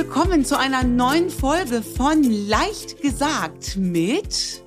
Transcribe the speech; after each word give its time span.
willkommen 0.00 0.46
zu 0.46 0.58
einer 0.58 0.82
neuen 0.82 1.28
Folge 1.28 1.82
von 1.82 2.22
Leicht 2.22 3.02
gesagt 3.02 3.76
mit 3.76 4.64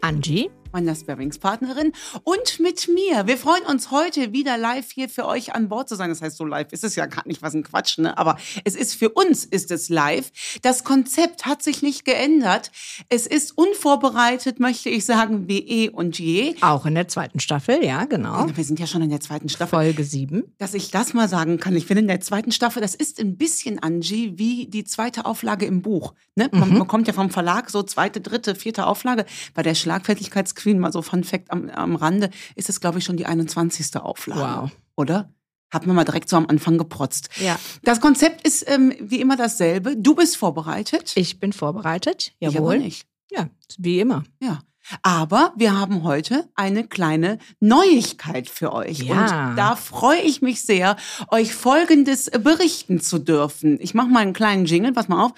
Angie 0.00 0.48
meiner 0.72 0.94
Sparringspartnerin 0.94 1.92
und 2.24 2.60
mit 2.60 2.88
mir. 2.88 3.26
Wir 3.26 3.36
freuen 3.36 3.64
uns 3.64 3.90
heute 3.90 4.32
wieder 4.32 4.56
live 4.58 4.90
hier 4.90 5.08
für 5.08 5.26
euch 5.26 5.54
an 5.54 5.68
Bord 5.68 5.88
zu 5.88 5.96
sein. 5.96 6.10
Das 6.10 6.22
heißt, 6.22 6.36
so 6.36 6.44
live 6.44 6.72
ist 6.72 6.84
es 6.84 6.96
ja 6.96 7.06
gar 7.06 7.26
nicht, 7.26 7.42
was 7.42 7.54
ein 7.54 7.62
Quatsch, 7.62 7.98
ne? 7.98 8.16
Aber 8.16 8.36
es 8.64 8.74
ist 8.74 8.94
für 8.94 9.10
uns 9.10 9.44
ist 9.44 9.70
es 9.70 9.88
live. 9.88 10.30
Das 10.62 10.84
Konzept 10.84 11.46
hat 11.46 11.62
sich 11.62 11.82
nicht 11.82 12.04
geändert. 12.04 12.70
Es 13.08 13.26
ist 13.26 13.56
unvorbereitet, 13.56 14.60
möchte 14.60 14.88
ich 14.88 15.04
sagen, 15.04 15.48
wie 15.48 15.58
eh 15.58 15.88
und 15.88 16.18
je. 16.18 16.54
Auch 16.60 16.86
in 16.86 16.94
der 16.94 17.08
zweiten 17.08 17.40
Staffel, 17.40 17.84
ja, 17.84 18.04
genau. 18.04 18.46
Wir 18.54 18.64
sind 18.64 18.78
ja 18.78 18.86
schon 18.86 19.02
in 19.02 19.10
der 19.10 19.20
zweiten 19.20 19.48
Staffel. 19.48 19.70
Folge 19.70 20.04
7. 20.04 20.44
Dass 20.58 20.74
ich 20.74 20.90
das 20.90 21.14
mal 21.14 21.28
sagen 21.28 21.58
kann. 21.58 21.76
Ich 21.76 21.86
bin 21.86 21.98
in 21.98 22.08
der 22.08 22.20
zweiten 22.20 22.52
Staffel. 22.52 22.82
Das 22.82 22.94
ist 22.94 23.20
ein 23.20 23.36
bisschen, 23.36 23.78
Angie, 23.78 24.34
wie 24.36 24.66
die 24.66 24.84
zweite 24.84 25.24
Auflage 25.24 25.66
im 25.66 25.82
Buch. 25.82 26.14
Ne? 26.34 26.48
Man, 26.52 26.70
mhm. 26.70 26.78
man 26.78 26.88
kommt 26.88 27.06
ja 27.06 27.12
vom 27.12 27.30
Verlag, 27.30 27.70
so 27.70 27.82
zweite, 27.82 28.20
dritte, 28.20 28.54
vierte 28.54 28.86
Auflage. 28.86 29.24
Bei 29.54 29.62
der 29.62 29.74
Schlagfertigkeits 29.74 30.54
Queen, 30.60 30.78
mal 30.78 30.92
so 30.92 31.02
Fun 31.02 31.24
Fact 31.24 31.50
am, 31.50 31.68
am 31.70 31.96
Rande, 31.96 32.30
ist 32.54 32.68
es, 32.68 32.80
glaube 32.80 32.98
ich, 32.98 33.04
schon 33.04 33.16
die 33.16 33.26
21. 33.26 33.96
Auflage. 33.96 34.62
Wow. 34.62 34.70
Oder? 34.96 35.32
Hat 35.70 35.86
man 35.86 35.94
mal 35.94 36.04
direkt 36.04 36.28
so 36.28 36.36
am 36.36 36.46
Anfang 36.46 36.78
geprotzt. 36.78 37.28
Ja. 37.36 37.58
Das 37.82 38.00
Konzept 38.00 38.46
ist 38.46 38.68
ähm, 38.68 38.92
wie 39.00 39.20
immer 39.20 39.36
dasselbe. 39.36 39.96
Du 39.96 40.14
bist 40.14 40.36
vorbereitet. 40.36 41.12
Ich 41.14 41.38
bin 41.38 41.52
vorbereitet, 41.52 42.32
jawohl. 42.40 42.76
Ich 42.76 42.82
nicht. 42.82 43.06
Ja, 43.30 43.48
wie 43.78 44.00
immer. 44.00 44.24
Ja. 44.40 44.60
Aber 45.02 45.52
wir 45.56 45.78
haben 45.78 46.02
heute 46.02 46.48
eine 46.54 46.84
kleine 46.86 47.38
Neuigkeit 47.60 48.48
für 48.48 48.72
euch. 48.72 49.00
Ja. 49.00 49.50
Und 49.50 49.56
da 49.56 49.76
freue 49.76 50.20
ich 50.20 50.42
mich 50.42 50.62
sehr, 50.62 50.96
euch 51.28 51.54
Folgendes 51.54 52.30
berichten 52.30 53.00
zu 53.00 53.18
dürfen. 53.18 53.78
Ich 53.80 53.94
mache 53.94 54.08
mal 54.08 54.20
einen 54.20 54.32
kleinen 54.32 54.64
Jingle, 54.64 54.92
pass 54.92 55.08
mal 55.08 55.24
auf. 55.24 55.32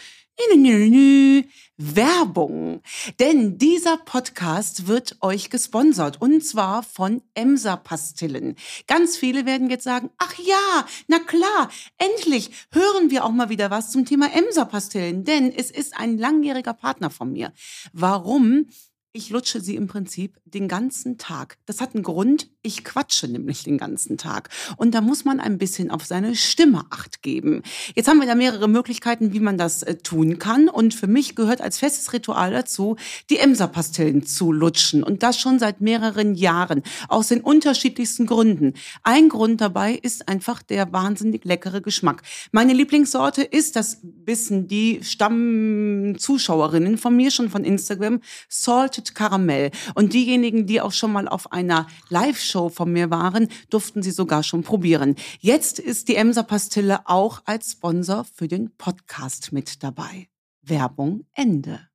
Werbung. 1.76 2.80
Denn 3.18 3.58
dieser 3.58 3.96
Podcast 3.96 4.86
wird 4.86 5.16
euch 5.20 5.50
gesponsert 5.50 6.20
und 6.20 6.44
zwar 6.44 6.82
von 6.82 7.22
Emser 7.34 7.76
Pastillen. 7.76 8.56
Ganz 8.86 9.16
viele 9.16 9.46
werden 9.46 9.68
jetzt 9.68 9.84
sagen, 9.84 10.10
ach 10.18 10.34
ja, 10.38 10.86
na 11.08 11.18
klar, 11.18 11.70
endlich 11.98 12.50
hören 12.70 13.10
wir 13.10 13.24
auch 13.24 13.32
mal 13.32 13.48
wieder 13.48 13.70
was 13.70 13.90
zum 13.90 14.04
Thema 14.04 14.32
Emser 14.32 14.64
Pastillen, 14.64 15.24
denn 15.24 15.52
es 15.52 15.70
ist 15.70 15.96
ein 15.96 16.18
langjähriger 16.18 16.74
Partner 16.74 17.10
von 17.10 17.32
mir. 17.32 17.52
Warum? 17.92 18.66
Ich 19.14 19.28
lutsche 19.28 19.60
sie 19.60 19.76
im 19.76 19.88
Prinzip 19.88 20.38
den 20.46 20.68
ganzen 20.68 21.18
Tag. 21.18 21.58
Das 21.66 21.82
hat 21.82 21.94
einen 21.94 22.02
Grund. 22.02 22.48
Ich 22.62 22.82
quatsche 22.82 23.28
nämlich 23.28 23.62
den 23.62 23.76
ganzen 23.76 24.16
Tag. 24.16 24.48
Und 24.78 24.94
da 24.94 25.02
muss 25.02 25.26
man 25.26 25.38
ein 25.38 25.58
bisschen 25.58 25.90
auf 25.90 26.06
seine 26.06 26.34
Stimme 26.34 26.86
acht 26.88 27.20
geben. 27.20 27.62
Jetzt 27.94 28.08
haben 28.08 28.20
wir 28.20 28.26
da 28.26 28.34
mehrere 28.34 28.68
Möglichkeiten, 28.68 29.34
wie 29.34 29.40
man 29.40 29.58
das 29.58 29.82
äh, 29.82 29.96
tun 29.96 30.38
kann. 30.38 30.70
Und 30.70 30.94
für 30.94 31.08
mich 31.08 31.34
gehört 31.34 31.60
als 31.60 31.76
festes 31.76 32.14
Ritual 32.14 32.52
dazu, 32.52 32.96
die 33.28 33.36
Emser-Pastillen 33.36 34.24
zu 34.24 34.50
lutschen. 34.50 35.02
Und 35.02 35.22
das 35.22 35.38
schon 35.38 35.58
seit 35.58 35.82
mehreren 35.82 36.34
Jahren. 36.34 36.82
Aus 37.08 37.28
den 37.28 37.42
unterschiedlichsten 37.42 38.24
Gründen. 38.24 38.72
Ein 39.02 39.28
Grund 39.28 39.60
dabei 39.60 39.92
ist 39.92 40.26
einfach 40.26 40.62
der 40.62 40.90
wahnsinnig 40.90 41.44
leckere 41.44 41.82
Geschmack. 41.82 42.22
Meine 42.50 42.72
Lieblingssorte 42.72 43.42
ist, 43.42 43.76
das 43.76 43.98
wissen 44.24 44.68
die 44.68 45.00
Stammzuschauerinnen 45.02 46.96
von 46.96 47.14
mir 47.14 47.30
schon 47.30 47.50
von 47.50 47.64
Instagram, 47.64 48.22
Salted 48.48 49.01
Salted 49.02 49.14
Karamell. 49.14 49.70
Und 49.94 50.12
diejenigen, 50.12 50.66
die 50.66 50.80
auch 50.80 50.92
schon 50.92 51.12
mal 51.12 51.28
auf 51.28 51.52
einer 51.52 51.86
Live-Show 52.08 52.68
von 52.68 52.92
mir 52.92 53.10
waren, 53.10 53.48
durften 53.70 54.02
sie 54.02 54.10
sogar 54.10 54.42
schon 54.42 54.62
probieren. 54.62 55.16
Jetzt 55.40 55.78
ist 55.78 56.08
die 56.08 56.16
Emser 56.16 56.44
Pastille 56.44 57.00
auch 57.06 57.42
als 57.44 57.72
Sponsor 57.72 58.24
für 58.24 58.48
den 58.48 58.70
Podcast 58.76 59.52
mit 59.52 59.82
dabei. 59.82 60.28
Werbung 60.62 61.26
Ende. 61.34 61.88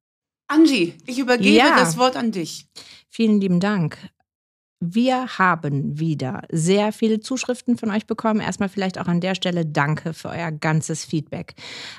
Angie, 0.47 0.95
ich 1.05 1.19
übergebe 1.19 1.55
ja. 1.55 1.77
das 1.77 1.97
Wort 1.97 2.15
an 2.15 2.31
dich. 2.31 2.67
Vielen 3.09 3.39
lieben 3.39 3.59
Dank. 3.59 3.97
Wir 4.79 5.39
haben 5.39 5.99
wieder 5.99 6.43
sehr 6.51 6.91
viele 6.91 7.19
Zuschriften 7.19 7.77
von 7.77 7.89
euch 7.89 8.05
bekommen. 8.05 8.41
Erstmal 8.41 8.69
vielleicht 8.69 8.99
auch 8.99 9.07
an 9.07 9.21
der 9.21 9.33
Stelle 9.33 9.65
danke 9.65 10.13
für 10.13 10.29
euer 10.29 10.51
ganzes 10.51 11.03
Feedback. 11.03 11.55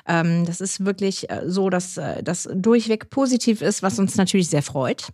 Ähm, 0.07 0.45
das 0.47 0.61
ist 0.61 0.85
wirklich 0.85 1.29
äh, 1.29 1.43
so, 1.47 1.71
dass 1.71 1.97
äh, 1.97 2.23
das 2.23 2.49
durchweg 2.55 3.11
positiv 3.11 3.63
ist, 3.63 3.83
was 3.83 3.99
uns 3.99 4.17
natürlich 4.17 4.49
sehr 4.49 4.63
freut. 4.63 5.09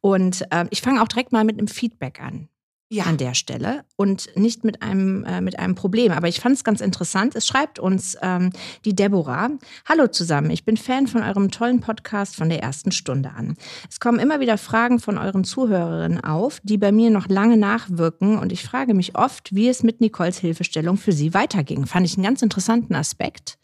Und 0.00 0.44
ähm, 0.50 0.68
ich 0.70 0.80
fange 0.80 1.02
auch 1.02 1.08
direkt 1.08 1.32
mal 1.32 1.44
mit 1.44 1.58
einem 1.58 1.68
Feedback 1.68 2.22
an 2.22 2.48
ja. 2.90 3.04
an 3.04 3.16
der 3.16 3.34
Stelle 3.34 3.84
und 3.96 4.36
nicht 4.36 4.64
mit 4.64 4.82
einem, 4.82 5.24
äh, 5.24 5.40
mit 5.40 5.58
einem 5.58 5.74
Problem. 5.74 6.12
Aber 6.12 6.28
ich 6.28 6.40
fand 6.40 6.56
es 6.56 6.64
ganz 6.64 6.80
interessant. 6.80 7.36
Es 7.36 7.46
schreibt 7.46 7.78
uns 7.78 8.16
ähm, 8.20 8.50
die 8.84 8.94
Deborah. 8.94 9.50
Hallo 9.88 10.08
zusammen, 10.08 10.50
ich 10.50 10.64
bin 10.64 10.76
Fan 10.76 11.06
von 11.06 11.22
eurem 11.22 11.50
tollen 11.50 11.80
Podcast 11.80 12.36
von 12.36 12.48
der 12.48 12.62
ersten 12.62 12.90
Stunde 12.92 13.30
an. 13.30 13.56
Es 13.88 14.00
kommen 14.00 14.18
immer 14.18 14.40
wieder 14.40 14.58
Fragen 14.58 14.98
von 14.98 15.18
euren 15.18 15.44
Zuhörerinnen 15.44 16.22
auf, 16.22 16.60
die 16.64 16.78
bei 16.78 16.92
mir 16.92 17.10
noch 17.10 17.28
lange 17.28 17.56
nachwirken 17.56 18.38
und 18.38 18.52
ich 18.52 18.64
frage 18.64 18.92
mich 18.92 19.16
oft, 19.16 19.54
wie 19.54 19.68
es 19.68 19.82
mit 19.82 20.00
Nicoles 20.00 20.38
Hilfestellung 20.38 20.96
für 20.96 21.12
sie 21.12 21.32
weiterging. 21.32 21.86
Fand 21.86 22.06
ich 22.06 22.16
einen 22.16 22.24
ganz 22.24 22.42
interessanten 22.42 22.94
Aspekt. 22.94 23.59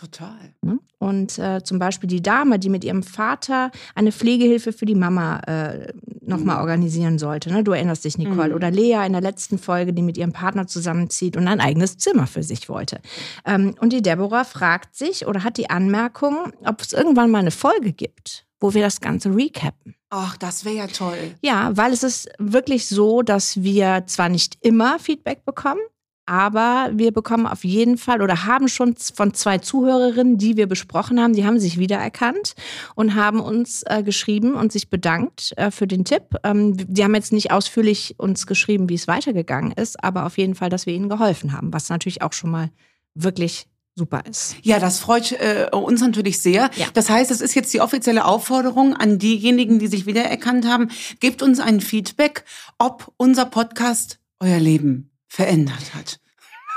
Total. 0.00 0.54
Ne? 0.62 0.78
Und 0.98 1.38
äh, 1.38 1.62
zum 1.62 1.78
Beispiel 1.78 2.08
die 2.08 2.22
Dame, 2.22 2.58
die 2.58 2.70
mit 2.70 2.84
ihrem 2.84 3.02
Vater 3.02 3.70
eine 3.94 4.12
Pflegehilfe 4.12 4.72
für 4.72 4.86
die 4.86 4.94
Mama 4.94 5.40
äh, 5.40 5.92
nochmal 6.22 6.56
mhm. 6.56 6.62
organisieren 6.62 7.18
sollte. 7.18 7.52
Ne? 7.52 7.62
Du 7.62 7.72
erinnerst 7.72 8.06
dich, 8.06 8.16
Nicole. 8.16 8.48
Mhm. 8.48 8.54
Oder 8.54 8.70
Lea 8.70 9.04
in 9.04 9.12
der 9.12 9.20
letzten 9.20 9.58
Folge, 9.58 9.92
die 9.92 10.00
mit 10.00 10.16
ihrem 10.16 10.32
Partner 10.32 10.66
zusammenzieht 10.66 11.36
und 11.36 11.46
ein 11.48 11.60
eigenes 11.60 11.98
Zimmer 11.98 12.26
für 12.26 12.42
sich 12.42 12.70
wollte. 12.70 13.00
Ähm, 13.44 13.74
und 13.78 13.92
die 13.92 14.00
Deborah 14.00 14.44
fragt 14.44 14.96
sich 14.96 15.26
oder 15.26 15.44
hat 15.44 15.58
die 15.58 15.68
Anmerkung, 15.68 16.50
ob 16.64 16.80
es 16.80 16.94
irgendwann 16.94 17.30
mal 17.30 17.40
eine 17.40 17.50
Folge 17.50 17.92
gibt, 17.92 18.46
wo 18.58 18.72
wir 18.72 18.82
das 18.82 19.02
Ganze 19.02 19.34
recappen. 19.34 19.94
Ach, 20.08 20.38
das 20.38 20.64
wäre 20.64 20.76
ja 20.76 20.86
toll. 20.86 21.34
Ja, 21.42 21.76
weil 21.76 21.92
es 21.92 22.02
ist 22.02 22.30
wirklich 22.38 22.88
so, 22.88 23.20
dass 23.20 23.62
wir 23.62 24.04
zwar 24.06 24.30
nicht 24.30 24.56
immer 24.62 24.98
Feedback 24.98 25.44
bekommen, 25.44 25.80
aber 26.30 26.90
wir 26.92 27.10
bekommen 27.10 27.44
auf 27.48 27.64
jeden 27.64 27.98
Fall 27.98 28.22
oder 28.22 28.46
haben 28.46 28.68
schon 28.68 28.94
von 28.96 29.34
zwei 29.34 29.58
Zuhörerinnen, 29.58 30.38
die 30.38 30.56
wir 30.56 30.68
besprochen 30.68 31.20
haben, 31.20 31.32
die 31.32 31.44
haben 31.44 31.58
sich 31.58 31.76
wiedererkannt 31.76 32.54
und 32.94 33.16
haben 33.16 33.40
uns 33.40 33.82
äh, 33.86 34.04
geschrieben 34.04 34.54
und 34.54 34.70
sich 34.70 34.90
bedankt 34.90 35.52
äh, 35.56 35.72
für 35.72 35.88
den 35.88 36.04
Tipp. 36.04 36.36
Ähm, 36.44 36.76
die 36.76 37.02
haben 37.02 37.16
jetzt 37.16 37.32
nicht 37.32 37.50
ausführlich 37.50 38.14
uns 38.18 38.46
geschrieben, 38.46 38.88
wie 38.88 38.94
es 38.94 39.08
weitergegangen 39.08 39.72
ist, 39.72 40.04
aber 40.04 40.24
auf 40.24 40.38
jeden 40.38 40.54
Fall, 40.54 40.70
dass 40.70 40.86
wir 40.86 40.94
ihnen 40.94 41.08
geholfen 41.08 41.52
haben, 41.52 41.72
was 41.72 41.88
natürlich 41.88 42.22
auch 42.22 42.32
schon 42.32 42.52
mal 42.52 42.70
wirklich 43.16 43.66
super 43.96 44.22
ist. 44.30 44.54
Ja, 44.62 44.78
das 44.78 45.00
freut 45.00 45.32
äh, 45.32 45.66
uns 45.72 46.00
natürlich 46.00 46.40
sehr. 46.40 46.70
Ja. 46.76 46.86
Das 46.94 47.10
heißt, 47.10 47.32
es 47.32 47.40
ist 47.40 47.56
jetzt 47.56 47.74
die 47.74 47.80
offizielle 47.80 48.24
Aufforderung 48.24 48.94
an 48.94 49.18
diejenigen, 49.18 49.80
die 49.80 49.88
sich 49.88 50.06
wiedererkannt 50.06 50.64
haben, 50.64 50.90
gebt 51.18 51.42
uns 51.42 51.58
ein 51.58 51.80
Feedback, 51.80 52.44
ob 52.78 53.12
unser 53.16 53.46
Podcast 53.46 54.20
euer 54.38 54.60
Leben 54.60 55.09
verändert 55.30 55.94
hat. 55.94 56.20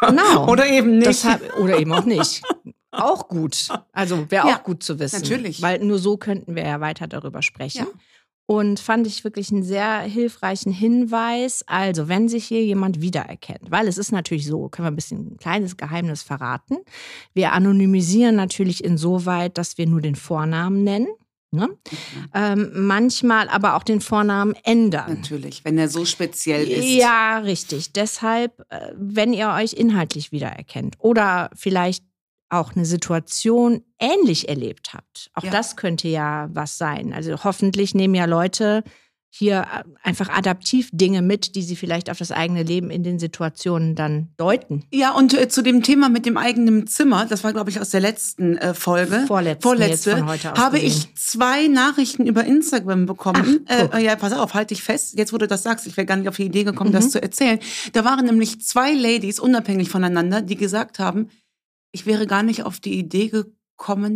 Genau. 0.08 0.48
oder 0.52 0.68
eben 0.68 0.98
nicht. 0.98 1.08
Deshalb, 1.08 1.58
oder 1.58 1.78
eben 1.78 1.92
auch 1.92 2.06
nicht. 2.06 2.42
Auch 2.92 3.28
gut. 3.28 3.70
Also 3.92 4.30
wäre 4.30 4.48
ja, 4.50 4.58
auch 4.58 4.64
gut 4.64 4.84
zu 4.84 5.00
wissen. 5.00 5.22
Natürlich. 5.24 5.64
Weil 5.64 5.80
nur 5.80 5.98
so 5.98 6.16
könnten 6.16 6.56
wir 6.56 6.64
ja 6.64 6.80
weiter 6.80 7.08
darüber 7.08 7.42
sprechen. 7.42 7.88
Ja. 7.88 8.00
Und 8.46 8.80
fand 8.80 9.08
ich 9.08 9.24
wirklich 9.24 9.52
einen 9.52 9.64
sehr 9.64 10.02
hilfreichen 10.02 10.72
Hinweis. 10.72 11.64
Also, 11.66 12.08
wenn 12.08 12.30
sich 12.30 12.46
hier 12.46 12.64
jemand 12.64 13.02
wiedererkennt, 13.02 13.72
weil 13.72 13.88
es 13.88 13.98
ist 13.98 14.12
natürlich 14.12 14.46
so, 14.46 14.70
können 14.70 14.86
wir 14.86 14.92
ein 14.92 14.96
bisschen 14.96 15.34
ein 15.34 15.38
kleines 15.38 15.76
Geheimnis 15.76 16.22
verraten. 16.22 16.78
Wir 17.34 17.54
anonymisieren 17.54 18.36
natürlich 18.36 18.84
insoweit, 18.84 19.58
dass 19.58 19.80
wir 19.80 19.88
nur 19.88 20.02
den 20.02 20.16
Vornamen 20.16 20.84
nennen. 20.84 21.08
Ne? 21.54 21.68
Mhm. 21.68 21.78
Ähm, 22.34 22.72
manchmal 22.74 23.48
aber 23.48 23.76
auch 23.76 23.84
den 23.84 24.02
Vornamen 24.02 24.56
ändern. 24.64 25.14
Natürlich, 25.22 25.64
wenn 25.64 25.78
er 25.78 25.88
so 25.88 26.04
speziell 26.04 26.68
ist. 26.68 26.84
Ja, 26.86 27.38
richtig. 27.38 27.94
Deshalb, 27.94 28.60
äh, 28.70 28.92
wenn 28.96 29.34
ihr 29.34 29.50
euch 29.50 29.74
inhaltlich 29.74 30.32
wiedererkennt 30.32 30.96
oder 30.98 31.52
vielleicht 31.56 32.04
auch 32.50 32.76
eine 32.76 32.86
Situation 32.86 33.84
ähnlich 34.00 34.50
erlebt 34.50 34.94
habt, 34.96 35.30
auch 35.36 35.44
Ja. 35.44 35.52
das 35.52 35.76
könnte 35.76 36.08
ja 36.08 36.50
was 36.52 36.78
sein. 36.80 37.14
Also 37.14 37.44
hoffentlich 37.44 37.94
nehmen 37.94 38.16
ja 38.16 38.26
Leute 38.26 38.84
hier 39.36 39.66
äh, 39.74 39.84
einfach 40.04 40.30
adaptiv 40.30 40.90
Dinge 40.94 41.24
mit, 41.24 41.56
die 41.56 41.64
sie 41.64 41.76
vielleicht 41.76 42.12
auf 42.12 42.20
das 42.20 42.32
eigene 42.32 42.62
Leben 42.62 42.92
in 42.92 43.02
den 43.02 43.18
Situationen 43.18 43.96
dann 43.96 44.28
deuten. 44.38 44.84
Ja, 44.94 45.12
und 45.14 45.34
äh, 45.34 45.48
zu 45.48 45.64
dem 45.64 45.82
Thema 45.82 46.08
mit 46.08 46.28
dem 46.28 46.38
eigenen 46.38 46.86
Zimmer, 46.86 47.26
das 47.26 47.44
war, 47.44 47.52
glaube 47.52 47.72
ich, 47.72 47.82
aus 47.82 47.90
der 47.90 48.00
letzten 48.02 48.58
äh, 48.58 48.76
Folge. 48.76 49.24
Vorletzten, 49.26 49.64
Vorletzte, 49.64 50.24
aus 50.24 50.44
habe 50.44 50.78
ich 50.78 51.16
zwei 51.16 51.68
Nachrichten 51.68 52.28
über 52.28 52.44
Instagram 52.44 53.08
bekommen. 53.08 53.66
Ach, 53.68 53.98
äh, 53.98 54.04
ja, 54.04 54.16
pass 54.16 54.34
auf, 54.34 54.54
halte 54.54 54.76
dich 54.76 54.84
fest. 54.84 55.18
Jetzt, 55.18 55.34
wo 55.34 55.40
du 55.40 55.48
das 55.48 55.64
sagst, 55.64 55.88
ich 55.88 55.98
wäre 55.98 56.06
gar 56.06 56.18
nicht 56.18 56.30
auf 56.30 56.36
die 56.36 56.46
Idee 56.46 56.64
gekommen, 56.64 56.92
Mhm. 56.92 56.96
das 56.96 57.10
zu 57.10 57.20
erzählen. 57.20 57.58
Da 57.94 58.06
waren 58.06 58.26
nämlich 58.26 58.62
zwei 58.62 58.94
Ladies, 58.94 59.40
unabhängig 59.40 59.90
voneinander, 59.90 60.44
die 60.44 60.58
gesagt 60.58 61.00
haben, 61.00 61.30
ich 61.92 62.06
wäre 62.06 62.28
gar 62.28 62.44
nicht 62.44 62.64
auf 62.64 62.80
die 62.80 63.00
Idee 63.00 63.30
gekommen, 63.30 63.56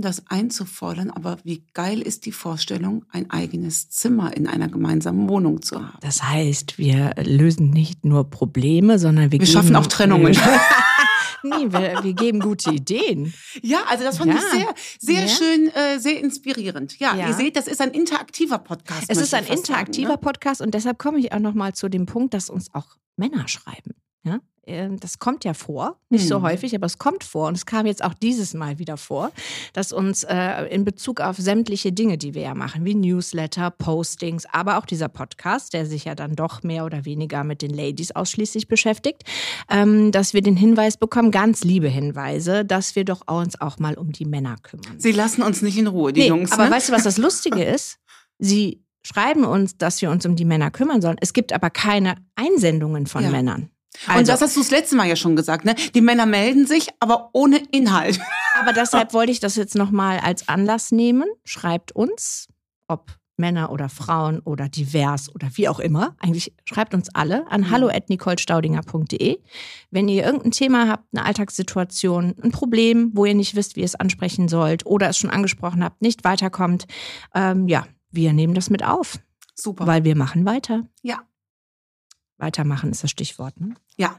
das 0.02 0.24
einzufordern, 0.28 1.10
aber 1.12 1.38
wie 1.44 1.64
geil 1.74 2.02
ist 2.02 2.26
die 2.26 2.32
Vorstellung, 2.32 3.06
ein 3.12 3.30
eigenes 3.32 3.90
Zimmer 3.90 4.36
in 4.36 4.48
einer 4.48 4.70
gemeinsamen 4.70 5.28
Wohnung 5.28 5.62
zu 5.62 5.78
haben. 5.86 5.98
Das 6.02 6.24
heißt, 6.24 6.78
wir 6.78 7.14
lösen 7.24 7.70
nicht 7.72 8.06
nur 8.06 8.30
Probleme, 8.30 8.98
sondern 9.00 9.32
wir, 9.32 9.40
Wir 9.40 9.48
schaffen 9.48 9.76
auch 9.76 9.88
Trennungen. 9.88 10.32
nie. 11.44 11.72
Wir, 11.72 12.00
wir 12.04 12.14
geben 12.14 12.40
gute 12.40 12.72
Ideen. 12.72 13.34
Ja, 13.62 13.80
also 13.90 14.04
das 14.04 14.18
fand 14.18 14.34
Ja. 14.34 14.38
ich 14.38 14.44
sehr, 14.52 14.74
sehr 15.00 15.22
Ja. 15.24 15.28
schön, 15.28 15.68
äh, 15.74 16.00
sehr 16.00 16.20
inspirierend. 16.20 16.98
Ja, 17.00 17.16
Ja. 17.16 17.28
ihr 17.28 17.34
seht, 17.34 17.56
das 17.56 17.68
ist 17.68 17.82
ein 17.82 17.92
interaktiver 17.92 18.60
Podcast. 18.60 19.04
Es 19.08 19.18
ist 19.18 19.34
ein 19.34 19.46
interaktiver 19.46 20.10
Sagen, 20.12 20.22
ne? 20.22 20.32
Podcast 20.32 20.62
und 20.62 20.74
deshalb 20.74 20.98
komme 20.98 21.20
ich 21.20 21.34
auch 21.34 21.40
noch 21.40 21.54
mal 21.54 21.74
zu 21.74 21.90
dem 21.90 22.06
Punkt, 22.06 22.34
dass 22.34 22.50
uns 22.50 22.74
auch 22.74 22.96
Männer 23.18 23.48
schreiben. 23.48 23.96
Ja? 24.28 24.40
Ähm, 24.70 25.00
Das 25.00 25.18
kommt 25.18 25.46
ja 25.46 25.54
vor, 25.54 25.98
nicht 26.10 26.28
so 26.28 26.40
Mhm. 26.40 26.44
häufig, 26.44 26.76
aber 26.76 26.86
es 26.88 26.98
kommt 26.98 27.24
vor 27.24 27.48
und 27.48 27.56
es 27.56 27.66
kam 27.66 27.86
jetzt 27.86 28.04
auch 28.04 28.14
dieses 28.14 28.54
Mal 28.54 28.80
wieder 28.80 28.98
vor, 28.98 29.32
dass 29.72 29.94
uns 29.94 30.26
äh, 30.26 30.66
in 30.66 30.84
Bezug 30.84 31.22
auf 31.22 31.38
sämtliche 31.38 31.94
Dinge, 31.94 32.18
die 32.18 32.34
wir 32.34 32.42
ja 32.42 32.54
machen, 32.54 32.84
wie 32.84 32.94
Newsletter, 32.94 33.72
Postings, 33.72 34.44
aber 34.52 34.78
auch 34.78 34.86
dieser 34.86 35.08
Podcast, 35.08 35.72
der 35.74 35.86
sich 35.86 36.04
ja 36.04 36.16
dann 36.16 36.36
doch 36.36 36.64
mehr 36.64 36.84
oder 36.84 37.06
weniger 37.06 37.46
mit 37.46 37.62
den 37.62 37.72
Ladies 37.72 38.12
ausschließlich 38.12 38.68
beschäftigt, 38.68 39.24
ähm, 39.70 40.12
dass 40.12 40.34
wir 40.34 40.42
den 40.42 40.58
Hinweis 40.58 40.98
bekommen, 40.98 41.32
ganz 41.32 41.64
liebe 41.64 41.88
Hinweise, 41.88 42.66
dass 42.66 42.98
wir 42.98 43.06
doch 43.06 43.22
uns 43.34 43.62
auch 43.62 43.80
mal 43.80 43.94
um 43.98 44.12
die 44.12 44.26
Männer 44.26 44.58
kümmern. 44.62 45.00
Sie 45.00 45.14
lassen 45.14 45.44
uns 45.44 45.62
nicht 45.62 45.78
in 45.78 45.88
Ruhe, 45.88 46.12
die 46.12 46.22
Nee, 46.24 46.28
Jungs. 46.28 46.52
aber 46.52 46.66
ne? 46.66 46.72
weißt 46.72 46.90
du, 46.90 46.94
was 46.94 47.04
das 47.04 47.18
Lustige 47.18 47.64
ist? 47.76 48.00
Sie 48.38 48.84
schreiben 49.02 49.46
uns, 49.46 49.78
dass 49.78 50.02
wir 50.02 50.12
uns 50.12 50.26
um 50.26 50.36
die 50.36 50.44
Männer 50.44 50.72
kümmern 50.72 51.02
sollen. 51.02 51.16
Es 51.22 51.32
gibt 51.32 51.54
aber 51.54 51.70
keine 51.70 52.16
Einsendungen 52.36 53.08
von 53.08 53.24
Ja. 53.24 53.30
Männern. 53.30 53.70
Und 54.08 54.16
Also, 54.16 54.32
das 54.32 54.42
hast 54.42 54.56
du 54.56 54.62
das 54.62 54.72
letzte 54.72 54.96
Mal 54.96 55.08
ja 55.08 55.16
schon 55.16 55.36
gesagt, 55.36 55.66
ne? 55.66 55.76
Die 55.94 56.02
Männer 56.02 56.26
melden 56.26 56.68
sich, 56.68 56.90
aber 57.00 57.30
ohne 57.34 57.58
Inhalt. 57.72 58.20
aber 58.60 58.74
deshalb 58.74 59.14
wollte 59.14 59.32
ich 59.32 59.40
das 59.40 59.56
jetzt 59.56 59.76
nochmal 59.76 60.20
als 60.20 60.48
Anlass 60.48 60.92
nehmen. 60.92 61.26
Schreibt 61.46 61.92
uns, 61.94 62.48
ob 62.88 63.18
Männer 63.38 63.72
oder 63.72 63.88
Frauen 63.88 64.40
oder 64.40 64.68
divers 64.68 65.34
oder 65.34 65.50
wie 65.54 65.70
auch 65.70 65.80
immer. 65.80 66.16
Eigentlich 66.20 66.54
schreibt 66.66 66.94
uns 66.94 67.14
alle 67.14 67.50
an 67.52 67.70
hallo@nicolestaudinger.de. 67.70 69.40
Wenn 69.92 70.08
ihr 70.08 70.26
irgendein 70.26 70.52
Thema 70.52 70.88
habt, 70.88 71.06
eine 71.14 71.26
Alltagssituation, 71.26 72.36
ein 72.42 72.52
Problem, 72.52 73.12
wo 73.14 73.26
ihr 73.26 73.36
nicht 73.36 73.56
wisst, 73.56 73.76
wie 73.76 73.82
ihr 73.82 73.86
es 73.86 73.96
ansprechen 73.96 74.48
sollt 74.48 74.86
oder 74.86 75.10
es 75.10 75.18
schon 75.18 75.30
angesprochen 75.30 75.84
habt, 75.84 76.02
nicht 76.02 76.24
weiterkommt, 76.24 76.88
ähm, 77.36 77.68
ja, 77.68 77.86
wir 78.12 78.34
nehmen 78.34 78.56
das 78.56 78.70
mit 78.70 78.84
auf. 78.84 79.20
Super. 79.54 79.88
Weil 79.88 80.04
wir 80.04 80.16
machen 80.16 80.46
weiter. 80.46 80.88
Ja. 81.02 81.22
Weitermachen 82.38 82.92
ist 82.92 83.04
das 83.04 83.12
Stichwort. 83.12 83.60
Ne? 83.60 83.76
ja. 83.98 84.18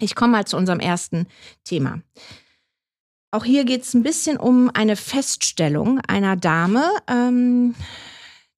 Ich 0.00 0.16
komme 0.16 0.32
mal 0.32 0.44
zu 0.44 0.56
unserem 0.56 0.80
ersten 0.80 1.28
Thema. 1.62 2.00
Auch 3.30 3.44
hier 3.44 3.64
geht 3.64 3.82
es 3.82 3.94
ein 3.94 4.02
bisschen 4.02 4.36
um 4.36 4.70
eine 4.74 4.96
Feststellung 4.96 6.00
einer 6.00 6.36
Dame, 6.36 6.84
ähm, 7.08 7.74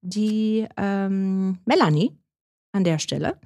die 0.01 0.67
ähm, 0.77 1.59
Melanie 1.65 2.17
an 2.73 2.83
der 2.83 2.99
Stelle. 2.99 3.39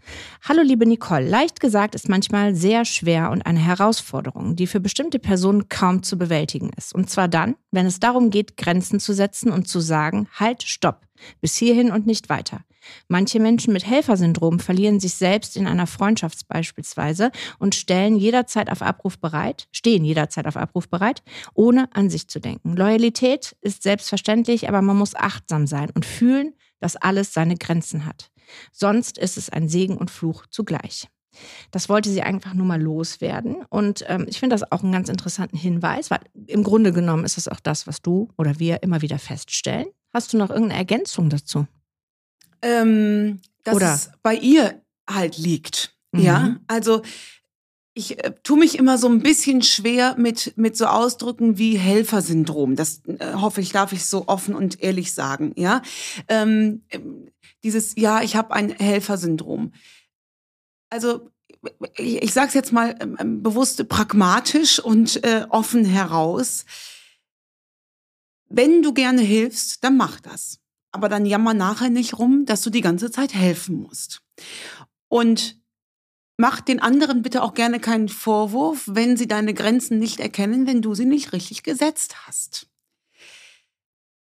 Hallo 0.43 0.61
liebe 0.61 0.85
Nicole, 0.85 1.27
leicht 1.27 1.59
gesagt 1.59 1.95
ist 1.95 2.09
manchmal 2.09 2.53
sehr 2.53 2.83
schwer 2.85 3.31
und 3.31 3.45
eine 3.45 3.59
Herausforderung, 3.59 4.55
die 4.55 4.67
für 4.67 4.79
bestimmte 4.79 5.19
Personen 5.19 5.69
kaum 5.69 6.03
zu 6.03 6.17
bewältigen 6.17 6.71
ist. 6.75 6.93
Und 6.93 7.09
zwar 7.09 7.27
dann, 7.27 7.55
wenn 7.71 7.85
es 7.85 7.99
darum 7.99 8.29
geht, 8.29 8.57
Grenzen 8.57 8.99
zu 8.99 9.13
setzen 9.13 9.51
und 9.51 9.67
zu 9.67 9.79
sagen, 9.79 10.27
halt, 10.33 10.63
stopp, 10.63 11.07
bis 11.39 11.55
hierhin 11.55 11.91
und 11.91 12.05
nicht 12.05 12.29
weiter. 12.29 12.65
Manche 13.07 13.39
Menschen 13.39 13.73
mit 13.73 13.85
Helfersyndrom 13.85 14.59
verlieren 14.59 14.99
sich 14.99 15.15
selbst 15.15 15.57
in 15.57 15.67
einer 15.67 15.87
Freundschaft 15.87 16.47
beispielsweise 16.47 17.31
und 17.59 17.75
stellen 17.75 18.15
jederzeit 18.15 18.69
auf 18.69 18.81
Abruf 18.81 19.19
bereit, 19.19 19.67
stehen 19.71 20.03
jederzeit 20.03 20.47
auf 20.47 20.57
Abruf 20.57 20.89
bereit, 20.89 21.23
ohne 21.53 21.89
an 21.93 22.09
sich 22.09 22.27
zu 22.27 22.39
denken. 22.39 22.75
Loyalität 22.75 23.55
ist 23.61 23.83
selbstverständlich, 23.83 24.67
aber 24.67 24.81
man 24.81 24.97
muss 24.97 25.15
achtsam 25.15 25.67
sein 25.67 25.89
und 25.93 26.05
fühlen, 26.05 26.53
dass 26.79 26.95
alles 26.95 27.33
seine 27.33 27.55
Grenzen 27.55 28.05
hat. 28.05 28.31
Sonst 28.71 29.17
ist 29.17 29.37
es 29.37 29.49
ein 29.49 29.69
Segen 29.69 29.97
und 29.97 30.11
Fluch 30.11 30.45
zugleich. 30.47 31.07
Das 31.71 31.87
wollte 31.87 32.09
sie 32.09 32.21
einfach 32.21 32.53
nur 32.53 32.65
mal 32.65 32.81
loswerden. 32.81 33.63
Und 33.69 34.03
ähm, 34.07 34.25
ich 34.27 34.39
finde 34.39 34.55
das 34.55 34.69
auch 34.71 34.83
einen 34.83 34.91
ganz 34.91 35.09
interessanten 35.09 35.57
Hinweis, 35.57 36.11
weil 36.11 36.19
im 36.47 36.63
Grunde 36.63 36.91
genommen 36.91 37.23
ist 37.23 37.37
das 37.37 37.47
auch 37.47 37.59
das, 37.59 37.87
was 37.87 38.01
du 38.01 38.29
oder 38.37 38.59
wir 38.59 38.83
immer 38.83 39.01
wieder 39.01 39.19
feststellen. 39.19 39.87
Hast 40.13 40.33
du 40.33 40.37
noch 40.37 40.49
irgendeine 40.49 40.79
Ergänzung 40.79 41.29
dazu? 41.29 41.67
Ähm, 42.61 43.41
dass 43.63 43.75
Oder? 43.75 43.93
es 43.93 44.11
bei 44.21 44.35
ihr 44.35 44.81
halt 45.09 45.37
liegt. 45.37 45.95
Mhm. 46.11 46.19
Ja, 46.21 46.55
also 46.67 47.01
ich 47.93 48.23
äh, 48.23 48.33
tue 48.43 48.57
mich 48.57 48.77
immer 48.77 48.97
so 48.97 49.07
ein 49.07 49.21
bisschen 49.21 49.61
schwer 49.61 50.15
mit, 50.17 50.53
mit 50.55 50.77
so 50.77 50.85
Ausdrücken 50.85 51.57
wie 51.57 51.77
Helfersyndrom. 51.77 52.75
Das 52.75 53.01
äh, 53.05 53.33
hoffe 53.33 53.61
ich, 53.61 53.71
darf 53.71 53.91
ich 53.91 54.05
so 54.05 54.27
offen 54.27 54.55
und 54.55 54.81
ehrlich 54.81 55.13
sagen. 55.13 55.53
Ja, 55.57 55.81
ähm, 56.27 56.83
ähm, 56.89 57.31
dieses, 57.63 57.95
ja, 57.95 58.21
ich 58.21 58.35
habe 58.35 58.53
ein 58.53 58.69
Helfersyndrom. 58.69 59.73
Also 60.89 61.29
ich, 61.97 62.23
ich 62.23 62.33
sage 62.33 62.47
es 62.47 62.53
jetzt 62.53 62.71
mal 62.71 62.95
ähm, 62.99 63.17
ähm, 63.19 63.43
bewusst 63.43 63.87
pragmatisch 63.89 64.79
und 64.79 65.23
äh, 65.23 65.45
offen 65.49 65.85
heraus. 65.85 66.65
Wenn 68.47 68.81
du 68.81 68.93
gerne 68.93 69.21
hilfst, 69.21 69.83
dann 69.83 69.97
mach 69.97 70.19
das. 70.19 70.60
Aber 70.91 71.09
dann 71.09 71.25
jammer 71.25 71.53
nachher 71.53 71.89
nicht 71.89 72.17
rum, 72.19 72.45
dass 72.45 72.61
du 72.61 72.69
die 72.69 72.81
ganze 72.81 73.11
Zeit 73.11 73.33
helfen 73.33 73.81
musst. 73.81 74.21
Und 75.07 75.61
mach 76.37 76.61
den 76.61 76.81
anderen 76.81 77.21
bitte 77.21 77.43
auch 77.43 77.53
gerne 77.53 77.79
keinen 77.79 78.09
Vorwurf, 78.09 78.85
wenn 78.87 79.15
sie 79.15 79.27
deine 79.27 79.53
Grenzen 79.53 79.99
nicht 79.99 80.19
erkennen, 80.19 80.67
wenn 80.67 80.81
du 80.81 80.95
sie 80.95 81.05
nicht 81.05 81.33
richtig 81.33 81.63
gesetzt 81.63 82.27
hast. 82.27 82.70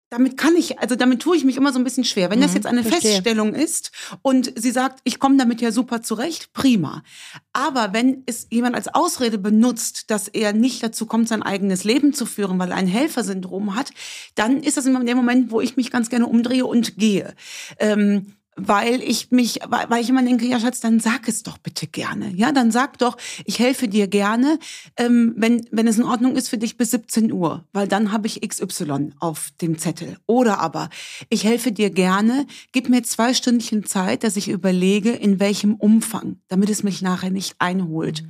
Damit 0.09 0.38
kann 0.38 0.56
ich, 0.56 0.80
also 0.80 0.95
damit 0.95 1.21
tue 1.21 1.36
ich 1.36 1.44
mich 1.44 1.57
immer 1.57 1.74
so 1.74 1.80
ein 1.80 1.83
bisschen 1.83 2.06
schwer. 2.06 2.30
Wenn 2.30 2.39
das 2.39 2.51
Mhm, 2.51 2.56
jetzt 2.56 2.65
eine 2.65 2.83
verstehe. 2.83 3.12
Feststellung 3.12 3.54
ist 3.54 3.92
und 4.21 4.54
sie 4.56 4.71
sagt, 4.71 5.00
ich 5.04 5.19
komme 5.19 5.36
damit 5.36 5.59
ja 5.59 5.71
super 5.74 6.01
zurecht, 6.01 6.54
prima. 6.54 7.04
Aber 7.51 7.92
wenn 7.92 8.24
es 8.25 8.48
jemand 8.50 8.75
als 8.75 8.88
Ausrede 8.88 9.38
benutzt, 9.38 10.09
dass 10.09 10.30
er 10.30 10.54
nicht 10.54 10.81
dazu 10.81 11.06
kommt, 11.07 11.27
sein 11.27 11.44
eigenes 11.44 11.83
Leben 11.83 12.13
zu 12.13 12.25
führen, 12.25 12.57
weil 12.57 12.71
er 12.71 12.77
ein 12.77 12.88
Helfersyndrom 12.88 13.75
hat, 13.75 13.92
dann 14.36 14.63
ist 14.63 14.77
das 14.77 14.86
immer 14.86 15.04
der 15.04 15.15
Moment, 15.15 15.51
wo 15.51 15.59
ich 15.59 15.75
mich 15.75 15.92
ganz 15.92 16.09
gerne 16.09 16.27
umdrehe 16.27 16.65
und 16.65 16.98
gehe. 16.98 17.36
Ähm, 17.80 18.36
weil 18.57 19.01
ich 19.01 19.31
mich, 19.31 19.59
weil 19.68 20.01
ich 20.01 20.09
immer 20.09 20.24
denke, 20.24 20.45
ja 20.45 20.59
Schatz, 20.59 20.80
dann 20.80 21.00
sag 21.00 21.27
es 21.27 21.44
doch 21.44 21.57
bitte 21.59 21.88
gerne. 21.88 22.33
Ja, 22.36 22.51
dann 22.51 22.71
sag 22.71 22.98
doch, 22.98 23.15
ich 23.45 23.59
helfe 23.59 23.88
dir 23.88 24.07
gerne, 24.07 24.59
ähm, 24.98 25.33
wenn, 25.38 25.65
wenn 25.71 25.88
es 25.88 25.98
in 25.98 26.04
Ordnung 26.04 26.36
ist 26.36 26.50
für 26.50 26.57
dich 26.57 26.75
bis 26.75 26.92
17 26.92 27.31
Uhr, 27.31 27.65
weil 27.71 27.88
dann 27.88 28.12
habe 28.12 28.27
ich 28.27 28.42
XY 28.42 29.12
auf 29.19 29.51
dem 29.62 29.77
Zettel. 29.77 30.18
Oder 30.25 30.59
aber, 30.59 30.89
ich 31.30 31.44
helfe 31.44 31.71
dir 31.71 31.92
gerne, 31.92 32.48
gib 32.71 32.89
mir 32.89 33.04
zwei 33.04 33.33
Stündchen 33.33 33.86
Zeit, 33.86 34.24
dass 34.24 34.36
ich 34.36 34.50
überlege, 34.50 35.12
in 35.12 35.39
welchem 35.39 35.75
Umfang, 35.75 36.38
damit 36.48 36.69
es 36.69 36.83
mich 36.83 37.01
nachher 37.01 37.30
nicht 37.30 37.56
einholt 37.59 38.24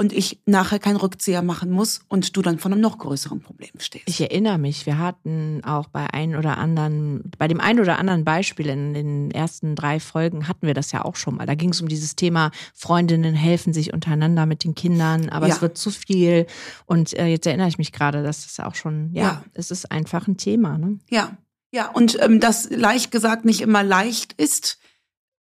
und 0.00 0.12
ich 0.12 0.38
nachher 0.46 0.78
keinen 0.78 0.96
Rückzieher 0.96 1.42
machen 1.42 1.70
muss 1.70 2.00
und 2.08 2.36
du 2.36 2.40
dann 2.42 2.58
vor 2.60 2.70
einem 2.70 2.80
noch 2.80 2.98
größeren 2.98 3.40
Problem 3.40 3.72
stehst. 3.78 4.04
Ich 4.08 4.20
erinnere 4.20 4.56
mich, 4.56 4.86
wir 4.86 4.96
hatten 4.98 5.60
auch 5.64 5.88
bei 5.88 6.06
ein 6.12 6.36
oder 6.36 6.56
anderen, 6.56 7.24
bei 7.36 7.48
dem 7.48 7.60
ein 7.60 7.80
oder 7.80 7.98
anderen 7.98 8.24
Beispiel 8.24 8.68
in 8.68 8.94
den 8.94 9.30
ersten 9.32 9.74
drei 9.74 9.98
Folgen 9.98 10.46
hatten 10.46 10.68
wir 10.68 10.74
das 10.74 10.92
ja 10.92 11.04
auch 11.04 11.16
schon 11.16 11.34
mal. 11.36 11.46
Da 11.46 11.56
ging 11.56 11.70
es 11.70 11.80
um 11.80 11.88
dieses 11.88 12.14
Thema, 12.14 12.52
Freundinnen 12.74 13.34
helfen 13.34 13.72
sich 13.72 13.92
untereinander 13.92 14.46
mit 14.46 14.62
den 14.62 14.76
Kindern, 14.76 15.28
aber 15.30 15.48
Ja. 15.48 15.54
es 15.56 15.62
wird 15.62 15.76
zu 15.76 15.90
viel. 15.90 16.46
Und 16.86 17.12
äh, 17.18 17.26
jetzt 17.26 17.46
erinnere 17.48 17.68
ich 17.68 17.78
mich 17.78 17.90
gerade, 17.90 18.22
dass 18.22 18.44
das 18.46 18.64
auch 18.64 18.76
schon, 18.76 19.10
ja, 19.12 19.22
Ja. 19.22 19.44
es 19.54 19.72
ist 19.72 19.90
einfach 19.90 20.28
ein 20.28 20.36
Thema. 20.36 20.78
Ne? 20.78 21.00
Ja, 21.10 21.36
ja, 21.70 21.90
und 21.90 22.16
ähm, 22.22 22.38
das 22.38 22.70
leicht 22.70 23.10
gesagt 23.10 23.44
nicht 23.44 23.60
immer 23.62 23.82
leicht 23.82 24.32
ist, 24.34 24.78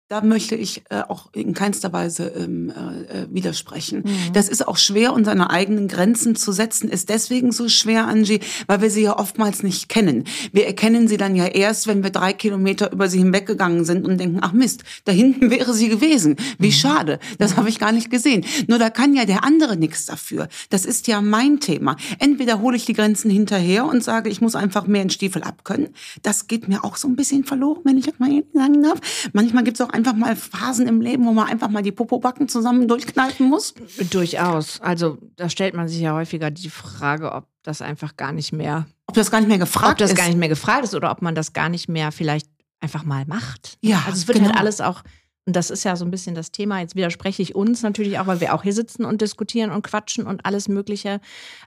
da 0.08 0.20
möchte 0.20 0.54
ich 0.54 0.84
äh, 0.88 1.02
auch 1.08 1.30
in 1.32 1.52
keinster 1.52 1.92
Weise 1.92 2.28
ähm, 2.28 2.70
äh, 2.70 3.22
äh, 3.22 3.26
widersprechen. 3.28 4.04
Mhm. 4.04 4.32
Das 4.34 4.48
ist 4.48 4.68
auch 4.68 4.76
schwer, 4.76 5.12
und 5.12 5.24
seine 5.24 5.50
eigenen 5.50 5.88
Grenzen 5.88 6.36
zu 6.36 6.52
setzen, 6.52 6.88
ist 6.88 7.08
deswegen 7.08 7.50
so 7.50 7.68
schwer, 7.68 8.06
Angie, 8.06 8.38
weil 8.68 8.82
wir 8.82 8.90
sie 8.90 9.02
ja 9.02 9.18
oftmals 9.18 9.64
nicht 9.64 9.88
kennen. 9.88 10.22
Wir 10.52 10.66
erkennen 10.66 11.08
sie 11.08 11.16
dann 11.16 11.34
ja 11.34 11.46
erst, 11.46 11.88
wenn 11.88 12.04
wir 12.04 12.10
drei 12.10 12.32
Kilometer 12.32 12.92
über 12.92 13.08
sie 13.08 13.18
hinweggegangen 13.18 13.84
sind 13.84 14.06
und 14.06 14.18
denken, 14.18 14.38
ach 14.42 14.52
Mist, 14.52 14.84
da 15.06 15.12
hinten 15.12 15.50
wäre 15.50 15.74
sie 15.74 15.88
gewesen. 15.88 16.36
Wie 16.58 16.70
schade, 16.70 17.18
das 17.38 17.56
habe 17.56 17.68
ich 17.68 17.80
gar 17.80 17.90
nicht 17.90 18.08
gesehen. 18.08 18.44
Nur 18.68 18.78
da 18.78 18.90
kann 18.90 19.12
ja 19.12 19.24
der 19.24 19.42
andere 19.42 19.76
nichts 19.76 20.06
dafür. 20.06 20.46
Das 20.70 20.84
ist 20.84 21.08
ja 21.08 21.20
mein 21.20 21.58
Thema. 21.58 21.96
Entweder 22.20 22.60
hole 22.60 22.76
ich 22.76 22.84
die 22.84 22.92
Grenzen 22.92 23.28
hinterher 23.28 23.84
und 23.84 24.04
sage, 24.04 24.30
ich 24.30 24.40
muss 24.40 24.54
einfach 24.54 24.86
mehr 24.86 25.02
in 25.02 25.10
Stiefel 25.10 25.42
abkönnen. 25.42 25.88
Das 26.22 26.46
geht 26.46 26.68
mir 26.68 26.84
auch 26.84 26.96
so 26.96 27.08
ein 27.08 27.16
bisschen 27.16 27.42
verloren, 27.42 27.80
wenn 27.82 27.98
ich 27.98 28.06
das 28.06 28.20
mal 28.20 28.30
sagen 28.54 28.82
darf. 28.84 29.00
Manchmal 29.32 29.64
gibt 29.64 29.80
es 29.80 29.84
auch 29.84 29.95
einfach 29.96 30.14
mal 30.14 30.36
Phasen 30.36 30.86
im 30.86 31.00
Leben, 31.00 31.26
wo 31.26 31.32
man 31.32 31.48
einfach 31.48 31.68
mal 31.68 31.82
die 31.82 31.92
Popobacken 31.92 32.48
zusammen 32.48 32.86
durchkneifen 32.88 33.48
muss. 33.48 33.74
Durchaus. 34.10 34.80
Also 34.80 35.18
da 35.36 35.48
stellt 35.48 35.74
man 35.74 35.88
sich 35.88 36.00
ja 36.00 36.12
häufiger 36.14 36.50
die 36.50 36.70
Frage, 36.70 37.32
ob 37.32 37.46
das 37.62 37.82
einfach 37.82 38.16
gar 38.16 38.32
nicht 38.32 38.52
mehr, 38.52 38.86
Ob 39.06 39.14
das 39.14 39.30
gar 39.30 39.40
nicht 39.40 39.48
mehr 39.48 39.58
gefragt 39.58 39.92
ob 39.92 39.98
das 39.98 40.10
ist. 40.12 40.16
gar 40.16 40.26
nicht 40.28 40.38
mehr 40.38 40.48
gefragt 40.48 40.84
ist 40.84 40.94
oder 40.94 41.10
ob 41.10 41.22
man 41.22 41.34
das 41.34 41.52
gar 41.52 41.68
nicht 41.68 41.88
mehr 41.88 42.12
vielleicht 42.12 42.48
einfach 42.80 43.04
mal 43.04 43.24
macht. 43.26 43.78
Ja, 43.80 44.02
Also 44.06 44.18
es 44.18 44.28
wird 44.28 44.38
genau. 44.38 44.50
halt 44.50 44.58
alles 44.60 44.80
auch, 44.80 45.02
und 45.46 45.56
das 45.56 45.70
ist 45.70 45.84
ja 45.84 45.96
so 45.96 46.04
ein 46.04 46.10
bisschen 46.10 46.34
das 46.34 46.52
Thema, 46.52 46.80
jetzt 46.80 46.94
widerspreche 46.94 47.42
ich 47.42 47.54
uns 47.54 47.82
natürlich 47.82 48.18
auch, 48.18 48.26
weil 48.26 48.40
wir 48.40 48.54
auch 48.54 48.62
hier 48.62 48.72
sitzen 48.72 49.04
und 49.04 49.20
diskutieren 49.22 49.70
und 49.70 49.82
quatschen 49.82 50.26
und 50.26 50.44
alles 50.44 50.68
Mögliche 50.68 51.20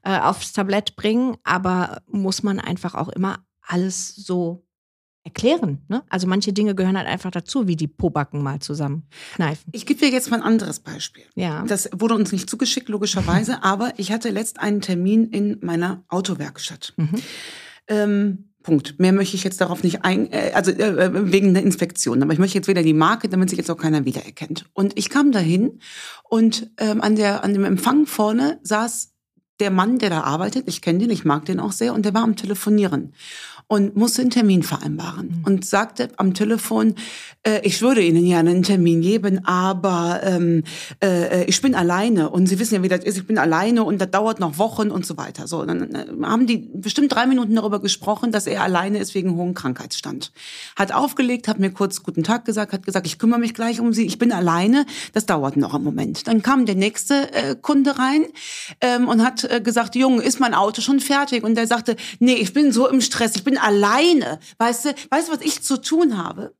äh, 0.03 0.19
aufs 0.19 0.53
Tablett 0.53 0.95
bringen, 0.95 1.37
aber 1.43 2.01
muss 2.07 2.43
man 2.43 2.59
einfach 2.59 2.93
auch 2.95 3.09
immer 3.09 3.39
alles 3.61 4.15
so 4.15 4.63
erklären. 5.29 5.79
Ne? 5.87 6.03
Also 6.09 6.27
manche 6.27 6.53
Dinge 6.53 6.75
gehören 6.75 6.97
halt 6.97 7.07
einfach 7.07 7.31
dazu, 7.31 7.67
wie 7.67 7.75
die 7.75 7.87
Pobacken 7.87 8.41
mal 8.41 8.59
zusammen 8.59 9.03
kneifen. 9.35 9.71
Ich 9.71 9.85
gebe 9.85 9.99
dir 9.99 10.09
jetzt 10.09 10.31
mal 10.31 10.37
ein 10.37 10.43
anderes 10.43 10.79
Beispiel. 10.79 11.23
Ja. 11.35 11.63
Das 11.67 11.89
wurde 11.93 12.15
uns 12.15 12.31
nicht 12.31 12.49
zugeschickt, 12.49 12.89
logischerweise, 12.89 13.63
aber 13.63 13.93
ich 13.97 14.11
hatte 14.11 14.29
letzt 14.29 14.59
einen 14.59 14.81
Termin 14.81 15.25
in 15.25 15.59
meiner 15.61 16.03
Autowerkstatt. 16.09 16.93
Mhm. 16.97 17.15
Ähm, 17.87 18.45
Punkt. 18.63 18.99
Mehr 18.99 19.13
möchte 19.13 19.35
ich 19.35 19.43
jetzt 19.43 19.61
darauf 19.61 19.83
nicht 19.83 20.03
ein, 20.03 20.31
äh, 20.31 20.51
also 20.53 20.71
äh, 20.71 21.31
wegen 21.31 21.53
der 21.53 21.63
Inspektion. 21.63 22.21
Aber 22.21 22.33
ich 22.33 22.39
möchte 22.39 22.57
jetzt 22.57 22.67
wieder 22.67 22.83
die 22.83 22.93
Marke, 22.93 23.29
damit 23.29 23.49
sich 23.49 23.57
jetzt 23.57 23.71
auch 23.71 23.77
keiner 23.77 24.03
wiedererkennt. 24.03 24.65
Und 24.73 24.97
ich 24.97 25.09
kam 25.09 25.31
dahin 25.31 25.79
und 26.23 26.69
ähm, 26.77 27.01
an 27.01 27.15
der 27.15 27.43
an 27.43 27.53
dem 27.53 27.63
Empfang 27.63 28.05
vorne 28.05 28.59
saß 28.63 29.13
der 29.59 29.71
Mann, 29.71 29.99
der 29.99 30.09
da 30.09 30.21
arbeitet. 30.21 30.67
Ich 30.67 30.81
kenne 30.81 30.99
den, 30.99 31.09
ich 31.09 31.25
mag 31.25 31.45
den 31.45 31.59
auch 31.59 31.71
sehr, 31.71 31.93
und 31.93 32.05
der 32.05 32.13
war 32.13 32.23
am 32.23 32.35
Telefonieren 32.35 33.13
und 33.69 33.95
musste 33.95 34.21
einen 34.21 34.31
Termin 34.31 34.63
vereinbaren 34.63 35.27
Mhm. 35.27 35.43
und 35.45 35.65
sagte 35.65 36.09
am 36.17 36.33
Telefon, 36.33 36.95
äh, 37.43 37.61
ich 37.63 37.81
würde 37.83 38.01
Ihnen 38.01 38.25
ja 38.25 38.39
einen 38.39 38.63
Termin 38.63 39.01
geben, 39.01 39.45
aber 39.45 40.21
ähm, 40.23 40.63
äh, 41.03 41.45
ich 41.45 41.61
bin 41.61 41.75
alleine 41.75 42.31
und 42.31 42.47
Sie 42.47 42.57
wissen 42.57 42.73
ja, 42.73 42.83
wie 42.83 42.87
das 42.87 43.03
ist, 43.03 43.17
ich 43.19 43.27
bin 43.27 43.37
alleine 43.37 43.83
und 43.83 44.01
das 44.01 44.09
dauert 44.09 44.39
noch 44.39 44.57
Wochen 44.57 44.89
und 44.89 45.05
so 45.05 45.17
weiter. 45.17 45.47
So, 45.47 45.63
dann 45.63 45.93
äh, 45.93 46.05
haben 46.23 46.47
die 46.47 46.67
bestimmt 46.73 47.13
drei 47.13 47.27
Minuten 47.27 47.55
darüber 47.55 47.79
gesprochen, 47.79 48.31
dass 48.31 48.47
er 48.47 48.63
alleine 48.63 48.97
ist 48.97 49.13
wegen 49.13 49.35
hohem 49.35 49.53
Krankheitsstand. 49.53 50.31
Hat 50.75 50.91
aufgelegt, 50.91 51.47
hat 51.47 51.59
mir 51.59 51.69
kurz 51.69 52.01
guten 52.01 52.23
Tag 52.23 52.45
gesagt, 52.45 52.73
hat 52.73 52.85
gesagt, 52.87 53.05
ich 53.05 53.19
kümmere 53.19 53.39
mich 53.39 53.53
gleich 53.53 53.79
um 53.79 53.93
Sie, 53.93 54.07
ich 54.07 54.17
bin 54.17 54.31
alleine, 54.31 54.87
das 55.13 55.27
dauert 55.27 55.57
noch 55.57 55.75
einen 55.75 55.83
Moment. 55.83 56.27
Dann 56.27 56.41
kam 56.41 56.65
der 56.65 56.75
nächste 56.75 57.31
äh, 57.33 57.55
Kunde 57.55 57.99
rein 57.99 58.25
ähm, 58.81 59.07
und 59.07 59.23
hat 59.23 59.43
äh, 59.43 59.61
gesagt, 59.61 59.95
Junge, 59.95 60.23
ist 60.23 60.39
mein 60.39 60.55
Auto 60.55 60.81
schon 60.81 60.99
fertig? 60.99 61.43
Und 61.43 61.53
der 61.53 61.67
sagte, 61.67 61.95
nee, 62.17 62.33
ich 62.33 62.51
bin 62.53 62.71
so 62.71 62.89
im 62.89 62.99
Stress, 62.99 63.35
ich 63.35 63.43
bin 63.43 63.58
alleine. 63.63 64.39
Weißt 64.57 64.85
du, 64.85 64.95
weißt 65.09 65.29
du, 65.29 65.33
was 65.33 65.41
ich 65.41 65.61
zu 65.61 65.81
tun 65.81 66.17
habe? 66.17 66.53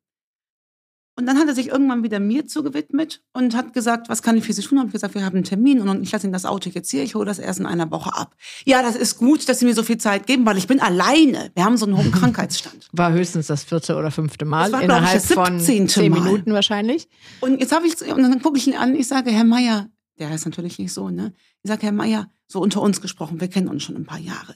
Und 1.19 1.25
dann 1.25 1.37
hat 1.37 1.49
er 1.49 1.53
sich 1.53 1.67
irgendwann 1.67 2.01
wieder 2.01 2.21
mir 2.21 2.47
zugewidmet 2.47 3.21
und 3.33 3.53
hat 3.53 3.73
gesagt, 3.73 4.07
was 4.07 4.21
kann 4.21 4.37
ich 4.37 4.45
für 4.45 4.53
Sie 4.53 4.61
tun? 4.61 4.79
Hab 4.79 4.85
ich 4.85 4.93
gesagt, 4.93 5.15
wir 5.15 5.25
haben 5.25 5.35
einen 5.35 5.43
Termin 5.43 5.81
und 5.81 6.01
ich 6.01 6.13
lasse 6.13 6.25
Ihnen 6.25 6.31
das 6.31 6.45
Auto 6.45 6.69
jetzt 6.69 6.89
hier, 6.89 7.03
ich 7.03 7.13
hole 7.13 7.25
das 7.25 7.39
erst 7.39 7.59
in 7.59 7.65
einer 7.65 7.91
Woche 7.91 8.15
ab. 8.15 8.37
Ja, 8.63 8.81
das 8.81 8.95
ist 8.95 9.17
gut, 9.17 9.49
dass 9.49 9.59
Sie 9.59 9.65
mir 9.65 9.73
so 9.73 9.83
viel 9.83 9.97
Zeit 9.97 10.27
geben, 10.27 10.45
weil 10.45 10.57
ich 10.57 10.67
bin 10.67 10.79
alleine. 10.79 11.51
Wir 11.55 11.65
haben 11.65 11.75
so 11.75 11.85
einen 11.85 11.97
hohen 11.97 12.11
Krankheitsstand. 12.13 12.87
War 12.93 13.11
höchstens 13.11 13.47
das 13.47 13.65
vierte 13.65 13.97
oder 13.97 14.11
fünfte 14.11 14.45
Mal 14.45 14.71
war, 14.71 14.81
innerhalb 14.81 15.21
das 15.21 15.33
von 15.33 15.59
17. 15.59 15.89
zehn. 15.89 16.13
Minuten 16.13 16.53
wahrscheinlich. 16.53 17.09
Und 17.41 17.59
jetzt 17.59 17.75
habe 17.75 17.85
ich 17.85 18.01
und 18.01 18.23
dann 18.23 18.41
gucke 18.41 18.57
ich 18.57 18.67
ihn 18.67 18.75
an, 18.75 18.95
ich 18.95 19.09
sage, 19.09 19.29
Herr 19.29 19.43
Meier, 19.43 19.89
der 20.19 20.29
heißt 20.29 20.45
natürlich 20.45 20.79
nicht 20.79 20.93
so, 20.93 21.09
ne? 21.09 21.33
Ich 21.63 21.69
sage, 21.69 21.81
Herr 21.81 21.91
Meier, 21.91 22.31
so 22.47 22.61
unter 22.61 22.81
uns 22.81 23.01
gesprochen, 23.01 23.41
wir 23.41 23.49
kennen 23.49 23.67
uns 23.67 23.83
schon 23.83 23.97
ein 23.97 24.05
paar 24.05 24.19
Jahre. 24.19 24.55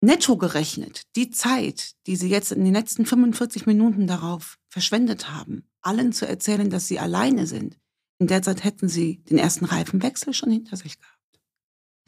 Netto 0.00 0.36
gerechnet, 0.36 1.02
die 1.14 1.30
Zeit, 1.30 1.92
die 2.06 2.16
Sie 2.16 2.28
jetzt 2.28 2.52
in 2.52 2.64
den 2.64 2.72
letzten 2.72 3.04
45 3.04 3.66
Minuten 3.66 4.06
darauf 4.06 4.58
verschwendet 4.68 5.30
haben, 5.30 5.68
allen 5.82 6.12
zu 6.12 6.26
erzählen, 6.26 6.70
dass 6.70 6.88
Sie 6.88 6.98
alleine 6.98 7.46
sind, 7.46 7.78
in 8.18 8.26
der 8.26 8.42
Zeit 8.42 8.64
hätten 8.64 8.88
Sie 8.88 9.22
den 9.24 9.38
ersten 9.38 9.64
Reifenwechsel 9.64 10.32
schon 10.34 10.50
hinter 10.50 10.76
sich 10.76 10.98
gehabt. 10.98 11.40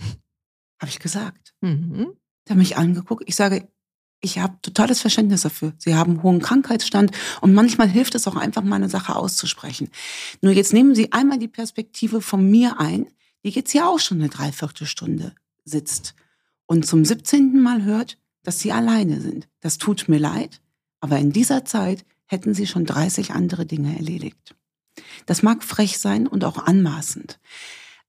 Habe 0.80 0.90
ich 0.90 1.00
gesagt. 1.00 1.54
Mhm. 1.60 2.12
Hat 2.48 2.56
mich 2.56 2.76
angeguckt. 2.76 3.24
Ich 3.26 3.36
sage, 3.36 3.68
ich 4.20 4.38
habe 4.38 4.56
totales 4.62 5.00
Verständnis 5.00 5.42
dafür. 5.42 5.72
Sie 5.78 5.94
haben 5.94 6.22
hohen 6.22 6.40
Krankheitsstand 6.40 7.10
und 7.40 7.54
manchmal 7.54 7.88
hilft 7.88 8.14
es 8.14 8.28
auch 8.28 8.36
einfach 8.36 8.62
mal 8.62 8.76
eine 8.76 8.88
Sache 8.88 9.16
auszusprechen. 9.16 9.90
Nur 10.40 10.52
jetzt 10.52 10.72
nehmen 10.72 10.94
Sie 10.94 11.12
einmal 11.12 11.38
die 11.38 11.48
Perspektive 11.48 12.20
von 12.20 12.48
mir 12.48 12.78
ein, 12.78 13.06
die 13.44 13.50
jetzt 13.50 13.72
ja 13.72 13.88
auch 13.88 13.98
schon 13.98 14.18
eine 14.18 14.28
Dreiviertelstunde 14.28 15.34
sitzt 15.64 16.14
und 16.66 16.86
zum 16.86 17.04
17. 17.04 17.60
Mal 17.60 17.82
hört, 17.84 18.18
dass 18.42 18.60
Sie 18.60 18.72
alleine 18.72 19.20
sind. 19.20 19.48
Das 19.60 19.78
tut 19.78 20.08
mir 20.08 20.18
leid, 20.18 20.60
aber 21.00 21.18
in 21.18 21.32
dieser 21.32 21.64
Zeit 21.64 22.04
hätten 22.26 22.54
Sie 22.54 22.66
schon 22.66 22.84
30 22.86 23.32
andere 23.32 23.66
Dinge 23.66 23.96
erledigt. 23.96 24.54
Das 25.26 25.42
mag 25.42 25.62
frech 25.64 25.98
sein 25.98 26.26
und 26.26 26.44
auch 26.44 26.58
anmaßend. 26.58 27.38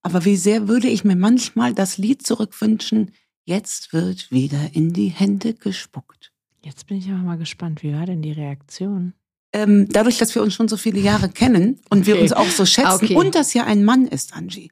Aber 0.02 0.26
wie 0.26 0.36
sehr 0.36 0.68
würde 0.68 0.90
ich 0.90 1.04
mir 1.04 1.16
manchmal 1.16 1.74
das 1.74 1.98
Lied 1.98 2.26
zurückwünschen, 2.26 3.12
Jetzt 3.46 3.92
wird 3.92 4.32
wieder 4.32 4.70
in 4.74 4.94
die 4.94 5.10
Hände 5.10 5.54
gespuckt. 5.54 6.32
Jetzt 6.64 6.88
bin 6.88 6.98
ich 6.98 7.10
aber 7.10 7.18
mal 7.18 7.38
gespannt, 7.38 7.84
wie 7.84 7.92
war 7.94 8.06
denn 8.06 8.22
die 8.22 8.32
Reaktion? 8.32 9.12
Ähm, 9.52 9.88
dadurch, 9.90 10.18
dass 10.18 10.34
wir 10.34 10.42
uns 10.42 10.54
schon 10.54 10.70
so 10.70 10.78
viele 10.78 11.02
Jahre 11.02 11.28
kennen 11.28 11.82
und 11.90 12.06
wir 12.08 12.14
Okay. 12.14 12.24
uns 12.24 12.32
auch 12.32 12.50
so 12.50 12.66
schätzen 12.66 13.04
Okay. 13.04 13.16
und 13.18 13.36
das 13.36 13.54
ja 13.54 13.66
ein 13.66 13.84
Mann 13.84 14.08
ist, 14.08 14.34
Angie. 14.34 14.72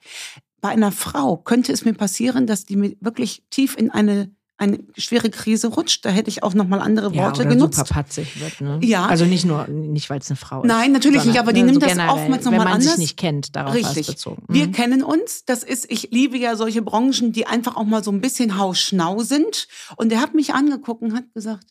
Bei 0.61 0.69
einer 0.69 0.91
Frau 0.91 1.37
könnte 1.37 1.73
es 1.73 1.83
mir 1.85 1.93
passieren, 1.93 2.47
dass 2.47 2.65
die 2.65 2.75
mir 2.75 2.95
wirklich 3.01 3.43
tief 3.49 3.75
in 3.75 3.89
eine, 3.89 4.29
eine 4.57 4.79
schwere 4.95 5.31
Krise 5.31 5.69
rutscht. 5.69 6.05
Da 6.05 6.09
hätte 6.09 6.29
ich 6.29 6.43
auch 6.43 6.53
nochmal 6.53 6.79
andere 6.81 7.15
Worte 7.15 7.41
oder 7.41 7.49
genutzt. 7.49 7.77
super 7.79 7.89
patzig 7.95 8.39
wird, 8.39 8.61
ne? 8.61 8.79
Ja. 8.83 9.07
Also 9.07 9.25
nicht 9.25 9.43
nur, 9.43 9.67
nicht 9.67 10.09
weil 10.11 10.19
es 10.19 10.29
eine 10.29 10.37
Frau 10.37 10.61
ist. 10.61 10.67
Nein, 10.67 10.91
natürlich 10.91 11.25
nicht, 11.25 11.39
aber 11.39 11.51
die 11.51 11.63
ne, 11.63 11.71
nimmt 11.71 11.81
das 11.81 11.93
generell, 11.93 12.11
oftmals 12.13 12.45
noch 12.45 12.51
Wenn 12.51 12.59
mal 12.59 12.63
man 12.65 12.73
anders. 12.73 12.89
sich 12.91 12.97
nicht 12.99 13.17
kennt, 13.17 13.55
darauf 13.55 13.73
war 13.73 13.75
Richtig. 13.75 14.05
bezogen. 14.05 14.43
Wir 14.49 14.67
Mhm. 14.67 14.71
kennen 14.71 15.03
uns. 15.03 15.45
Das 15.45 15.63
ist, 15.63 15.89
ich 15.91 16.09
liebe 16.11 16.37
ja 16.37 16.55
solche 16.55 16.83
Branchen, 16.83 17.31
die 17.31 17.47
einfach 17.47 17.75
auch 17.75 17.85
mal 17.85 18.03
so 18.03 18.11
ein 18.11 18.21
bisschen 18.21 18.59
hausschnau 18.59 19.23
sind. 19.23 19.67
Und 19.95 20.11
er 20.13 20.21
hat 20.21 20.35
mich 20.35 20.53
angeguckt 20.53 21.01
und 21.01 21.15
hat 21.15 21.25
gesagt, 21.33 21.65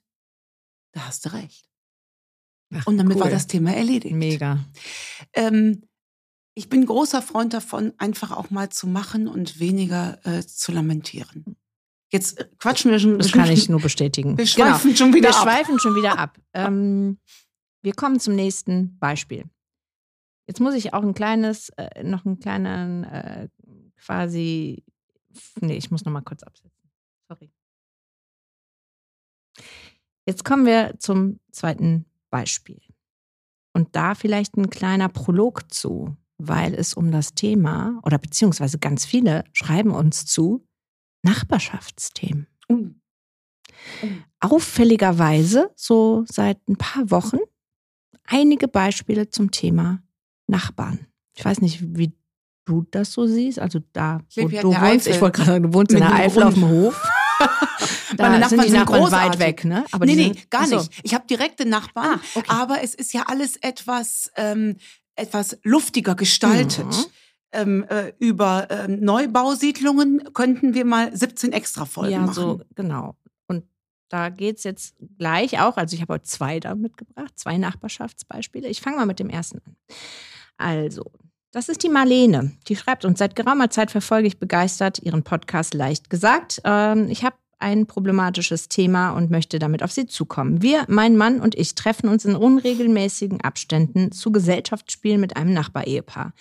da 0.92 1.02
hast 1.06 1.24
du 1.26 1.32
recht. 1.32 1.64
Ach, 2.74 2.86
Und 2.86 2.98
damit 2.98 3.18
war 3.18 3.26
cool. 3.26 3.32
das 3.32 3.46
Thema 3.46 3.72
erledigt. 3.72 4.14
Mega. 4.14 4.58
Ähm, 5.32 5.82
ich 6.54 6.68
bin 6.68 6.84
großer 6.86 7.22
Freund 7.22 7.54
davon, 7.54 7.92
einfach 7.98 8.32
auch 8.32 8.50
mal 8.50 8.70
zu 8.70 8.86
machen 8.86 9.28
und 9.28 9.60
weniger 9.60 10.18
äh, 10.26 10.44
zu 10.44 10.72
lamentieren. 10.72 11.56
Jetzt 12.12 12.38
äh, 12.40 12.48
quatschen 12.58 12.90
wir 12.90 12.98
schon. 12.98 13.18
Das 13.18 13.32
kann 13.32 13.50
ich 13.50 13.68
nur 13.68 13.80
bestätigen. 13.80 14.36
Wir 14.36 14.46
schweifen 14.46 14.96
schon 14.96 15.14
wieder 15.14 15.30
Wir 15.30 15.36
ab. 15.36 15.42
schweifen 15.42 15.78
schon 15.78 15.94
wieder 15.94 16.18
ab. 16.18 16.38
Ähm, 16.52 17.20
wir 17.82 17.94
kommen 17.94 18.18
zum 18.18 18.34
nächsten 18.34 18.98
Beispiel. 18.98 19.48
Jetzt 20.48 20.58
muss 20.58 20.74
ich 20.74 20.92
auch 20.92 21.02
ein 21.02 21.14
kleines, 21.14 21.68
äh, 21.76 22.02
noch 22.02 22.26
einen 22.26 22.40
kleinen, 22.40 23.04
äh, 23.04 23.48
quasi, 23.96 24.82
nee, 25.60 25.76
ich 25.76 25.92
muss 25.92 26.04
noch 26.04 26.10
mal 26.10 26.22
kurz 26.22 26.42
absetzen. 26.42 26.90
Sorry. 27.28 27.52
Jetzt 30.26 30.44
kommen 30.44 30.66
wir 30.66 30.96
zum 30.98 31.38
zweiten 31.52 32.04
Beispiel. 32.30 32.80
Und 33.72 33.94
da 33.94 34.16
vielleicht 34.16 34.56
ein 34.56 34.70
kleiner 34.70 35.08
Prolog 35.08 35.72
zu, 35.72 36.16
weil 36.42 36.74
es 36.74 36.94
um 36.94 37.10
das 37.10 37.34
Thema, 37.34 37.98
oder 38.04 38.18
beziehungsweise 38.18 38.78
ganz 38.78 39.04
viele 39.04 39.44
schreiben 39.52 39.90
uns 39.92 40.26
zu, 40.26 40.66
Nachbarschaftsthemen 41.22 42.46
Uh, 42.72 42.90
auffälligerweise 44.40 45.70
so 45.76 46.24
seit 46.28 46.58
ein 46.68 46.76
paar 46.76 47.10
Wochen 47.10 47.38
einige 48.24 48.68
Beispiele 48.68 49.28
zum 49.30 49.50
Thema 49.50 50.02
Nachbarn. 50.46 51.06
Ich 51.36 51.44
weiß 51.44 51.60
nicht, 51.60 51.80
wie 51.96 52.12
du 52.64 52.86
das 52.90 53.12
so 53.12 53.26
siehst. 53.26 53.58
Also 53.58 53.80
da, 53.92 54.20
wo 54.36 54.48
du 54.48 54.62
wohnst, 54.68 54.76
Eifel. 54.76 55.12
ich 55.12 55.20
wollte 55.20 55.36
gerade 55.38 55.50
sagen, 55.52 55.62
du 55.64 55.74
wohnst 55.74 55.92
in 55.92 55.98
Mit 55.98 56.08
der 56.08 56.14
einem 56.14 56.26
Eifel 56.26 56.42
auf 56.42 56.54
dem 56.54 56.68
Hof. 56.68 57.02
da 58.16 58.28
Meine 58.28 58.48
sind 58.48 58.58
Nachbarn 58.58 58.60
die 58.60 58.68
sind 58.70 58.78
Nachbarn 58.80 59.00
weit 59.02 59.10
großartig. 59.10 59.40
weg, 59.40 59.64
ne? 59.64 59.84
Aber 59.92 60.06
nee, 60.06 60.12
die 60.14 60.18
nee, 60.28 60.34
sind, 60.34 60.50
gar 60.50 60.66
so. 60.66 60.76
nicht. 60.78 61.00
Ich 61.02 61.14
habe 61.14 61.26
direkte 61.26 61.66
Nachbarn, 61.66 62.20
Ah, 62.20 62.20
okay. 62.34 62.50
aber 62.50 62.82
es 62.82 62.94
ist 62.94 63.12
ja 63.12 63.24
alles 63.26 63.56
etwas, 63.56 64.30
ähm, 64.36 64.76
etwas 65.20 65.58
luftiger 65.62 66.14
gestaltet. 66.14 66.86
Mhm. 66.86 67.04
Ähm, 67.52 67.84
äh, 67.88 68.12
über 68.20 68.68
ähm, 68.70 69.00
Neubausiedlungen 69.00 70.32
könnten 70.34 70.74
wir 70.74 70.84
mal 70.84 71.14
17 71.14 71.52
extra 71.52 71.84
Folgen 71.84 72.12
ja, 72.12 72.20
machen. 72.20 72.34
so, 72.34 72.60
genau. 72.76 73.16
Und 73.48 73.64
da 74.08 74.28
geht 74.28 74.58
es 74.58 74.64
jetzt 74.64 74.94
gleich 75.18 75.58
auch, 75.60 75.76
also 75.76 75.94
ich 75.94 76.00
habe 76.02 76.14
heute 76.14 76.24
zwei 76.24 76.60
da 76.60 76.76
mitgebracht, 76.76 77.32
zwei 77.36 77.58
Nachbarschaftsbeispiele. 77.58 78.68
Ich 78.68 78.80
fange 78.80 78.98
mal 78.98 79.06
mit 79.06 79.18
dem 79.18 79.30
ersten 79.30 79.58
an. 79.66 79.76
Also, 80.58 81.10
das 81.50 81.68
ist 81.68 81.82
die 81.82 81.88
Marlene. 81.88 82.52
Die 82.68 82.76
schreibt 82.76 83.04
uns, 83.04 83.18
seit 83.18 83.34
geraumer 83.34 83.70
Zeit 83.70 83.90
verfolge 83.90 84.28
ich 84.28 84.38
begeistert 84.38 85.00
ihren 85.00 85.24
Podcast 85.24 85.74
leicht 85.74 86.08
gesagt. 86.08 86.60
Ähm, 86.64 87.08
ich 87.08 87.24
habe 87.24 87.34
ein 87.60 87.86
problematisches 87.86 88.68
Thema 88.68 89.10
und 89.10 89.30
möchte 89.30 89.58
damit 89.58 89.82
auf 89.82 89.92
Sie 89.92 90.06
zukommen. 90.06 90.62
Wir, 90.62 90.84
mein 90.88 91.16
Mann 91.16 91.40
und 91.40 91.54
ich, 91.54 91.74
treffen 91.74 92.08
uns 92.08 92.24
in 92.24 92.34
unregelmäßigen 92.34 93.40
Abständen 93.40 94.12
zu 94.12 94.32
Gesellschaftsspielen 94.32 95.20
mit 95.20 95.36
einem 95.36 95.52
Nachbarehepaar. 95.52 96.32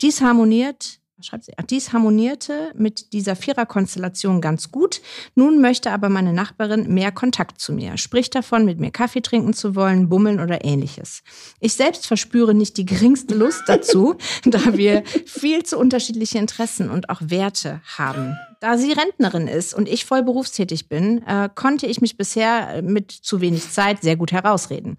Dies 0.00 0.20
harmoniert, 0.20 1.00
schreibt 1.24 1.44
sie? 1.44 1.52
Dies 1.68 1.92
harmonierte 1.92 2.72
mit 2.74 3.12
dieser 3.12 3.36
Viererkonstellation 3.36 4.40
ganz 4.40 4.70
gut. 4.70 5.00
Nun 5.34 5.60
möchte 5.60 5.90
aber 5.90 6.08
meine 6.08 6.32
Nachbarin 6.32 6.92
mehr 6.92 7.12
Kontakt 7.12 7.60
zu 7.60 7.72
mir, 7.72 7.96
spricht 7.96 8.34
davon, 8.34 8.64
mit 8.64 8.78
mir 8.78 8.90
Kaffee 8.90 9.20
trinken 9.20 9.52
zu 9.52 9.74
wollen, 9.74 10.08
bummeln 10.08 10.40
oder 10.40 10.64
ähnliches. 10.64 11.22
Ich 11.60 11.74
selbst 11.74 12.06
verspüre 12.06 12.54
nicht 12.54 12.76
die 12.76 12.86
geringste 12.86 13.34
Lust 13.34 13.62
dazu, 13.66 14.16
da 14.44 14.76
wir 14.76 15.02
viel 15.26 15.64
zu 15.64 15.78
unterschiedliche 15.78 16.38
Interessen 16.38 16.90
und 16.90 17.10
auch 17.10 17.20
Werte 17.24 17.80
haben. 17.96 18.36
Da 18.60 18.76
sie 18.76 18.92
Rentnerin 18.92 19.46
ist 19.46 19.74
und 19.74 19.88
ich 19.88 20.04
voll 20.04 20.22
berufstätig 20.22 20.88
bin, 20.88 21.22
äh, 21.26 21.48
konnte 21.54 21.86
ich 21.86 22.00
mich 22.00 22.16
bisher 22.16 22.82
mit 22.82 23.12
zu 23.12 23.40
wenig 23.40 23.70
Zeit 23.70 24.02
sehr 24.02 24.16
gut 24.16 24.32
herausreden. 24.32 24.96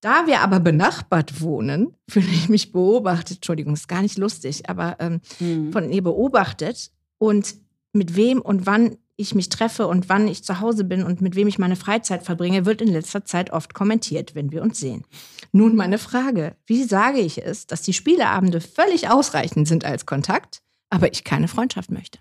Da 0.00 0.26
wir 0.26 0.40
aber 0.40 0.60
benachbart 0.60 1.40
wohnen, 1.40 1.94
fühle 2.08 2.26
ich 2.28 2.48
mich 2.48 2.72
beobachtet, 2.72 3.38
Entschuldigung, 3.38 3.74
ist 3.74 3.88
gar 3.88 4.02
nicht 4.02 4.18
lustig, 4.18 4.68
aber 4.68 4.96
ähm, 5.00 5.20
Hm. 5.38 5.72
von 5.72 5.90
ihr 5.90 6.02
beobachtet 6.02 6.90
und 7.18 7.54
mit 7.92 8.14
wem 8.16 8.40
und 8.40 8.66
wann 8.66 8.96
ich 9.18 9.34
mich 9.34 9.48
treffe 9.48 9.86
und 9.86 10.10
wann 10.10 10.28
ich 10.28 10.44
zu 10.44 10.60
Hause 10.60 10.84
bin 10.84 11.02
und 11.02 11.22
mit 11.22 11.34
wem 11.36 11.48
ich 11.48 11.58
meine 11.58 11.76
Freizeit 11.76 12.22
verbringe, 12.22 12.66
wird 12.66 12.82
in 12.82 12.88
letzter 12.88 13.24
Zeit 13.24 13.50
oft 13.50 13.72
kommentiert, 13.72 14.34
wenn 14.34 14.52
wir 14.52 14.60
uns 14.62 14.78
sehen. 14.78 15.04
Nun 15.52 15.74
meine 15.74 15.96
Frage, 15.96 16.54
wie 16.66 16.84
sage 16.84 17.20
ich 17.20 17.42
es, 17.42 17.66
dass 17.66 17.80
die 17.80 17.94
Spieleabende 17.94 18.60
völlig 18.60 19.08
ausreichend 19.08 19.66
sind 19.66 19.86
als 19.86 20.04
Kontakt, 20.04 20.60
aber 20.90 21.10
ich 21.10 21.24
keine 21.24 21.48
Freundschaft 21.48 21.90
möchte? 21.90 22.18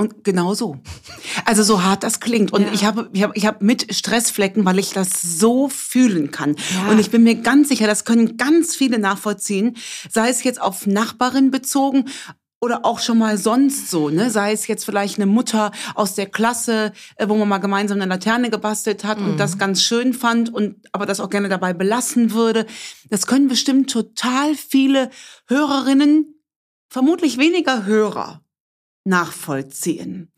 Und 0.00 0.22
genau 0.22 0.54
so. 0.54 0.78
Also 1.44 1.64
so 1.64 1.82
hart 1.82 2.04
das 2.04 2.20
klingt. 2.20 2.52
Und 2.52 2.62
Ja. 2.62 2.72
ich 2.72 2.84
habe 2.84 3.10
ich 3.12 3.22
hab, 3.24 3.36
ich 3.36 3.46
hab 3.46 3.62
mit 3.62 3.92
Stressflecken, 3.92 4.64
weil 4.64 4.78
ich 4.78 4.90
das 4.92 5.20
so 5.20 5.68
fühlen 5.68 6.30
kann. 6.30 6.54
Ja. 6.74 6.92
Und 6.92 7.00
ich 7.00 7.10
bin 7.10 7.24
mir 7.24 7.34
ganz 7.34 7.68
sicher, 7.68 7.86
das 7.88 8.04
können 8.04 8.36
ganz 8.36 8.76
viele 8.76 9.00
nachvollziehen, 9.00 9.76
sei 10.08 10.28
es 10.28 10.44
jetzt 10.44 10.62
auf 10.62 10.86
Nachbarin 10.86 11.50
bezogen 11.50 12.04
oder 12.60 12.84
auch 12.84 12.98
schon 13.00 13.18
mal 13.18 13.38
sonst 13.38 13.90
so, 13.90 14.08
ne? 14.08 14.30
Sei 14.30 14.52
es 14.52 14.66
jetzt 14.66 14.84
vielleicht 14.84 15.16
eine 15.18 15.26
Mutter 15.26 15.70
aus 15.94 16.14
der 16.14 16.26
Klasse, 16.26 16.92
äh, 17.16 17.28
wo 17.28 17.36
man 17.36 17.48
mal 17.48 17.58
gemeinsam 17.58 17.98
eine 18.00 18.08
Laterne 18.08 18.50
gebastelt 18.50 19.04
hat 19.04 19.18
und 19.18 19.36
das 19.36 19.58
ganz 19.58 19.82
schön 19.82 20.12
fand 20.12 20.52
und 20.52 20.76
aber 20.92 21.06
das 21.06 21.20
auch 21.20 21.30
gerne 21.30 21.48
dabei 21.48 21.72
belassen 21.72 22.32
würde. 22.32 22.66
Das 23.10 23.26
können 23.26 23.48
bestimmt 23.48 23.90
total 23.90 24.54
viele 24.54 25.10
Hörerinnen, 25.46 26.34
vermutlich 26.88 27.38
weniger 27.38 27.84
Hörer, 27.84 28.42
nachvollziehen. 29.08 30.30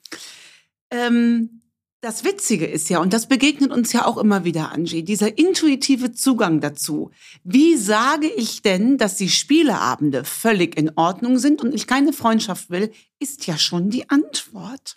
Ähm, 0.90 1.60
das 2.00 2.24
Witzige 2.24 2.64
ist 2.66 2.88
ja, 2.88 2.98
und 2.98 3.12
das 3.12 3.26
begegnet 3.26 3.72
uns 3.72 3.92
ja 3.92 4.06
auch 4.06 4.16
immer 4.16 4.44
wieder, 4.44 4.72
Angie, 4.72 5.02
dieser 5.02 5.36
intuitive 5.36 6.12
Zugang 6.12 6.60
dazu. 6.60 7.10
Wie 7.44 7.76
sage 7.76 8.26
ich 8.26 8.62
denn, 8.62 8.96
dass 8.96 9.16
die 9.16 9.28
Spieleabende 9.28 10.24
völlig 10.24 10.78
in 10.78 10.92
Ordnung 10.96 11.38
sind 11.38 11.60
und 11.62 11.74
ich 11.74 11.86
keine 11.86 12.14
Freundschaft 12.14 12.70
will, 12.70 12.90
ist 13.18 13.46
ja 13.46 13.58
schon 13.58 13.90
die 13.90 14.08
Antwort. 14.08 14.96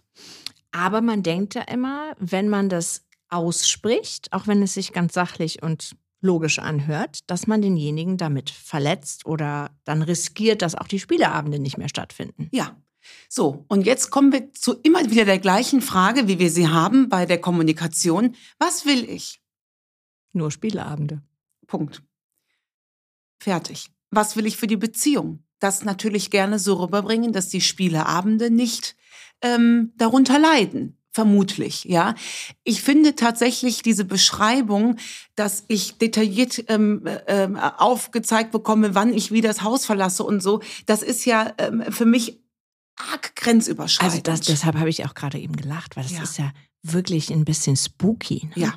Aber 0.72 1.02
man 1.02 1.24
denkt 1.24 1.56
ja 1.56 1.64
immer, 1.64 2.16
wenn 2.20 2.48
man 2.48 2.70
das 2.70 3.04
ausspricht, 3.30 4.32
auch 4.32 4.48
wenn 4.48 4.62
es 4.62 4.76
sich 4.76 4.94
ganz 4.94 5.14
sachlich 5.14 5.62
und 5.62 5.98
logisch 6.22 6.60
anhört, 6.60 7.30
dass 7.30 7.48
man 7.48 7.62
denjenigen 7.62 8.18
damit 8.18 8.50
verletzt 8.50 9.26
oder 9.26 9.72
dann 9.84 10.02
riskiert, 10.02 10.62
dass 10.62 10.74
auch 10.74 10.88
die 10.88 11.00
Spieleabende 11.00 11.60
nicht 11.60 11.78
mehr 11.78 11.90
stattfinden. 11.90 12.48
Ja. 12.54 12.78
So, 13.30 13.66
und 13.68 13.86
jetzt 13.86 14.10
kommen 14.10 14.32
wir 14.32 14.54
zu 14.54 14.74
immer 14.84 15.10
wieder 15.10 15.26
der 15.26 15.40
gleichen 15.40 15.82
Frage, 15.82 16.28
wie 16.28 16.40
wir 16.40 16.50
sie 16.50 16.68
haben 16.68 17.10
bei 17.10 17.26
der 17.26 17.40
Kommunikation. 17.40 18.36
Was 18.60 18.86
will 18.86 19.10
ich? 19.10 19.42
Nur 20.34 20.52
Spieleabende. 20.52 21.22
Punkt. 21.68 22.04
Fertig. 23.40 23.90
Was 24.12 24.36
will 24.36 24.46
ich 24.46 24.58
für 24.58 24.68
die 24.68 24.78
Beziehung? 24.78 25.44
Das 25.60 25.84
natürlich 25.84 26.30
gerne 26.30 26.60
so 26.60 26.76
rüberbringen, 26.76 27.34
dass 27.34 27.50
die 27.50 27.62
Spieleabende 27.62 28.50
nicht 28.50 28.96
ähm, 29.42 29.94
darunter 29.96 30.40
leiden. 30.40 30.98
Vermutlich, 31.16 31.86
ja. 31.86 32.16
Ich 32.64 32.82
finde 32.82 33.16
tatsächlich 33.16 33.84
diese 33.84 34.04
Beschreibung, 34.04 34.98
dass 35.36 35.64
ich 35.68 36.00
detailliert 36.00 36.66
ähm, 36.70 37.08
ähm, 37.28 37.56
aufgezeigt 37.56 38.52
bekomme, 38.52 38.96
wann 38.96 39.14
ich 39.14 39.32
wie 39.32 39.42
das 39.42 39.62
Haus 39.62 39.86
verlasse 39.86 40.24
und 40.24 40.42
so, 40.42 40.62
das 40.88 41.04
ist 41.04 41.26
ja 41.26 41.54
ähm, 41.60 41.84
für 41.90 42.06
mich 42.06 42.43
arg 42.96 43.36
grenzüberschreitend. 43.36 44.28
Also 44.30 44.40
das, 44.40 44.48
deshalb 44.48 44.78
habe 44.78 44.90
ich 44.90 45.06
auch 45.06 45.14
gerade 45.14 45.40
eben 45.40 45.56
gelacht, 45.56 45.96
weil 45.96 46.04
das 46.04 46.14
Ja. 46.14 46.24
ist 46.24 46.38
ja 46.38 46.52
wirklich 46.84 47.32
ein 47.32 47.46
bisschen 47.46 47.76
spooky. 47.78 48.48
Ne? 48.56 48.62
ja, 48.64 48.74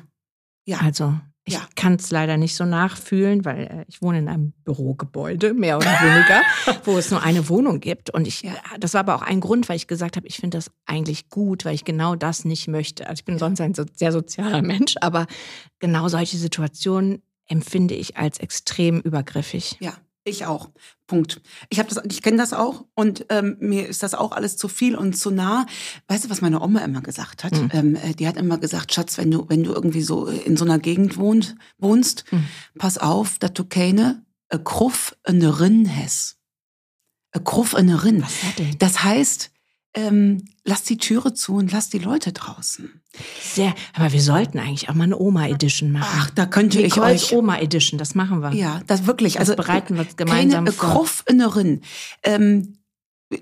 ja. 0.65 0.77
Also 0.79 1.17
ich 1.43 1.53
Ja. 1.53 1.61
kann 1.75 1.93
es 1.95 2.11
leider 2.11 2.35
nicht 2.35 2.55
so 2.55 2.65
nachfühlen, 2.65 3.45
weil 3.45 3.67
äh, 3.67 3.85
ich 3.87 4.01
wohne 4.01 4.19
in 4.19 4.27
einem 4.27 4.51
Bürogebäude, 4.65 5.53
mehr 5.53 5.77
oder 5.77 5.85
weniger, 5.91 6.41
wo 6.85 6.97
es 6.97 7.09
nur 7.11 7.23
eine 7.23 7.47
Wohnung 7.47 7.79
gibt. 7.79 8.09
Und 8.09 8.27
ich, 8.27 8.41
Ja. 8.41 8.53
das 8.79 8.93
war 8.93 8.99
aber 9.01 9.15
auch 9.15 9.21
ein 9.21 9.39
Grund, 9.39 9.69
weil 9.69 9.77
ich 9.77 9.87
gesagt 9.87 10.17
habe, 10.17 10.27
ich 10.27 10.37
finde 10.37 10.57
das 10.57 10.71
eigentlich 10.85 11.29
gut, 11.29 11.63
weil 11.63 11.73
ich 11.75 11.85
genau 11.85 12.15
das 12.15 12.43
nicht 12.43 12.67
möchte. 12.67 13.07
Also 13.07 13.21
ich 13.21 13.25
bin 13.25 13.37
sonst 13.39 13.61
ein 13.61 13.73
so, 13.73 13.85
sehr 13.93 14.11
sozialer 14.11 14.61
Mensch, 14.61 14.95
aber 14.99 15.25
genau 15.79 16.07
solche 16.09 16.37
Situationen 16.37 17.21
empfinde 17.45 17.93
ich 17.95 18.17
als 18.17 18.39
extrem 18.39 18.99
übergriffig. 18.99 19.77
Ja, 19.79 19.93
ich 20.29 20.45
auch. 20.45 20.69
Punkt. 21.07 21.41
Ich 21.69 21.79
habe 21.79 21.89
das, 21.89 22.03
ich 22.09 22.21
kenne 22.21 22.37
das 22.37 22.53
auch 22.53 22.85
und 22.95 23.25
ähm, 23.29 23.57
mir 23.59 23.87
ist 23.87 24.03
das 24.03 24.13
auch 24.13 24.31
alles 24.33 24.57
zu 24.57 24.67
viel 24.67 24.95
und 24.95 25.17
zu 25.17 25.31
nah. 25.31 25.65
Weißt 26.07 26.25
du, 26.25 26.29
was 26.29 26.41
meine 26.41 26.61
Oma 26.61 26.79
immer 26.81 27.01
gesagt 27.01 27.43
hat? 27.43 27.53
Mhm. 27.53 27.69
Ähm, 27.73 27.95
äh, 27.95 28.13
die 28.13 28.27
hat 28.27 28.37
immer 28.37 28.57
gesagt, 28.57 28.93
Schatz, 28.93 29.17
wenn 29.17 29.31
du 29.31 29.45
wenn 29.49 29.63
du 29.63 29.73
irgendwie 29.73 30.01
so 30.01 30.27
in 30.27 30.57
so 30.57 30.65
einer 30.65 30.79
Gegend 30.79 31.17
wohnt, 31.17 31.55
wohnst, 31.77 32.25
Mhm. 32.31 32.45
pass 32.77 32.97
auf, 32.97 33.39
dass 33.39 33.53
du 33.53 33.63
keine 33.65 34.25
äh, 34.49 34.59
Kruff 34.63 35.15
in 35.25 35.39
der 35.39 35.59
Rinn 35.59 35.89
hast. 35.95 36.37
Äh, 37.31 37.39
Kruff 37.43 37.73
in 37.73 37.87
der 37.87 38.03
Rinn. 38.03 38.21
Was 38.21 38.33
das 38.41 38.55
denn? 38.55 38.75
Das 38.79 39.03
heißt, 39.03 39.51
ähm, 39.97 40.45
lass 40.63 40.83
die 40.83 40.97
Türe 40.97 41.33
zu 41.33 41.55
und 41.55 41.71
lass 41.71 41.89
die 41.89 41.97
Leute 41.97 42.31
draußen. 42.31 43.01
Sehr, 43.41 43.73
aber 43.95 44.13
wir 44.13 44.21
sollten 44.21 44.59
eigentlich 44.59 44.89
auch 44.89 44.93
mal 44.93 45.05
eine 45.05 45.17
Oma-Edition 45.17 45.91
machen. 45.91 46.19
Ach, 46.19 46.29
da 46.29 46.45
könnte 46.45 46.79
ich 46.79 46.95
Nicole's 46.95 47.31
euch 47.31 47.33
Oma-Edition, 47.33 47.97
das 47.97 48.13
machen 48.13 48.41
wir. 48.41 48.53
Ja, 48.53 48.81
das 48.85 49.07
wirklich. 49.07 49.33
Das 49.33 49.41
Also 49.41 49.55
bereiten 49.55 49.97
wir 49.97 50.05
gemeinsam 50.15 50.65
keine 50.65 50.77
vor. 50.77 50.89
Kruffinnerin. 50.91 51.81
Ähm, 52.21 52.77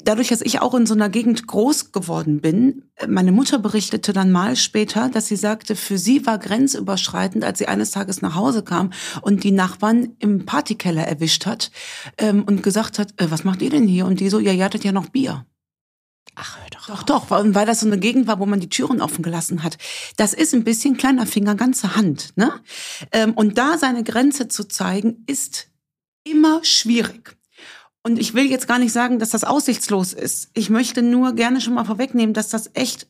dadurch, 0.05 0.29
dass 0.29 0.39
ich 0.39 0.61
auch 0.61 0.73
in 0.75 0.85
so 0.85 0.93
einer 0.93 1.09
Gegend 1.09 1.45
groß 1.45 1.91
geworden 1.91 2.39
bin, 2.39 2.83
meine 3.05 3.33
Mutter 3.33 3.59
berichtete 3.59 4.13
dann 4.13 4.31
mal 4.31 4.55
später, 4.55 5.09
dass 5.09 5.27
sie 5.27 5.35
sagte, 5.35 5.75
für 5.75 5.97
sie 5.97 6.25
war 6.25 6.39
grenzüberschreitend, 6.39 7.43
als 7.43 7.59
sie 7.59 7.67
eines 7.67 7.91
Tages 7.91 8.21
nach 8.21 8.35
Hause 8.35 8.63
kam 8.63 8.93
und 9.21 9.43
die 9.43 9.51
Nachbarn 9.51 10.15
im 10.19 10.45
Partykeller 10.45 11.05
erwischt 11.05 11.45
hat 11.45 11.69
ähm, 12.17 12.43
und 12.43 12.63
gesagt 12.63 12.97
hat, 12.97 13.13
äh, 13.17 13.29
was 13.29 13.43
macht 13.43 13.61
ihr 13.61 13.69
denn 13.69 13.87
hier? 13.87 14.05
Und 14.05 14.21
die 14.21 14.29
so, 14.29 14.39
ja, 14.39 14.53
ihr 14.53 14.63
hattet 14.63 14.85
ja 14.85 14.93
noch 14.93 15.09
Bier. 15.09 15.45
Ach, 16.33 16.57
hör 16.57 16.69
doch. 16.69 16.85
Doch, 16.87 17.03
doch, 17.03 17.29
weil, 17.29 17.65
das 17.65 17.79
so 17.79 17.87
eine 17.87 17.97
Gegend 17.97 18.27
war, 18.27 18.39
wo 18.39 18.45
man 18.45 18.59
die 18.59 18.69
Türen 18.69 19.01
offen 19.01 19.21
gelassen 19.21 19.63
hat. 19.63 19.77
Das 20.17 20.33
ist 20.33 20.53
ein 20.53 20.63
bisschen 20.63 20.97
kleiner 20.97 21.25
Finger, 21.25 21.55
ganze 21.55 21.95
Hand. 21.95 22.29
Ne? 22.35 22.51
Ähm, 23.11 23.33
und 23.33 23.57
da 23.57 23.77
seine 23.77 24.03
Grenze 24.03 24.47
zu 24.47 24.67
zeigen, 24.67 25.23
ist 25.27 25.67
immer 26.23 26.63
schwierig. 26.63 27.37
Und 28.03 28.19
ich 28.19 28.33
will 28.33 28.45
jetzt 28.45 28.67
gar 28.67 28.77
nicht 28.77 28.91
sagen, 28.91 29.17
dass 29.17 29.31
das 29.31 29.43
aussichtslos 29.43 30.13
ist. 30.13 30.49
Ich 30.53 30.69
möchte 30.69 31.01
nur 31.01 31.33
gerne 31.33 31.59
schon 31.61 31.73
mal 31.73 31.85
vorwegnehmen, 31.85 32.33
dass 32.33 32.49
das 32.49 32.69
echt, 32.73 33.07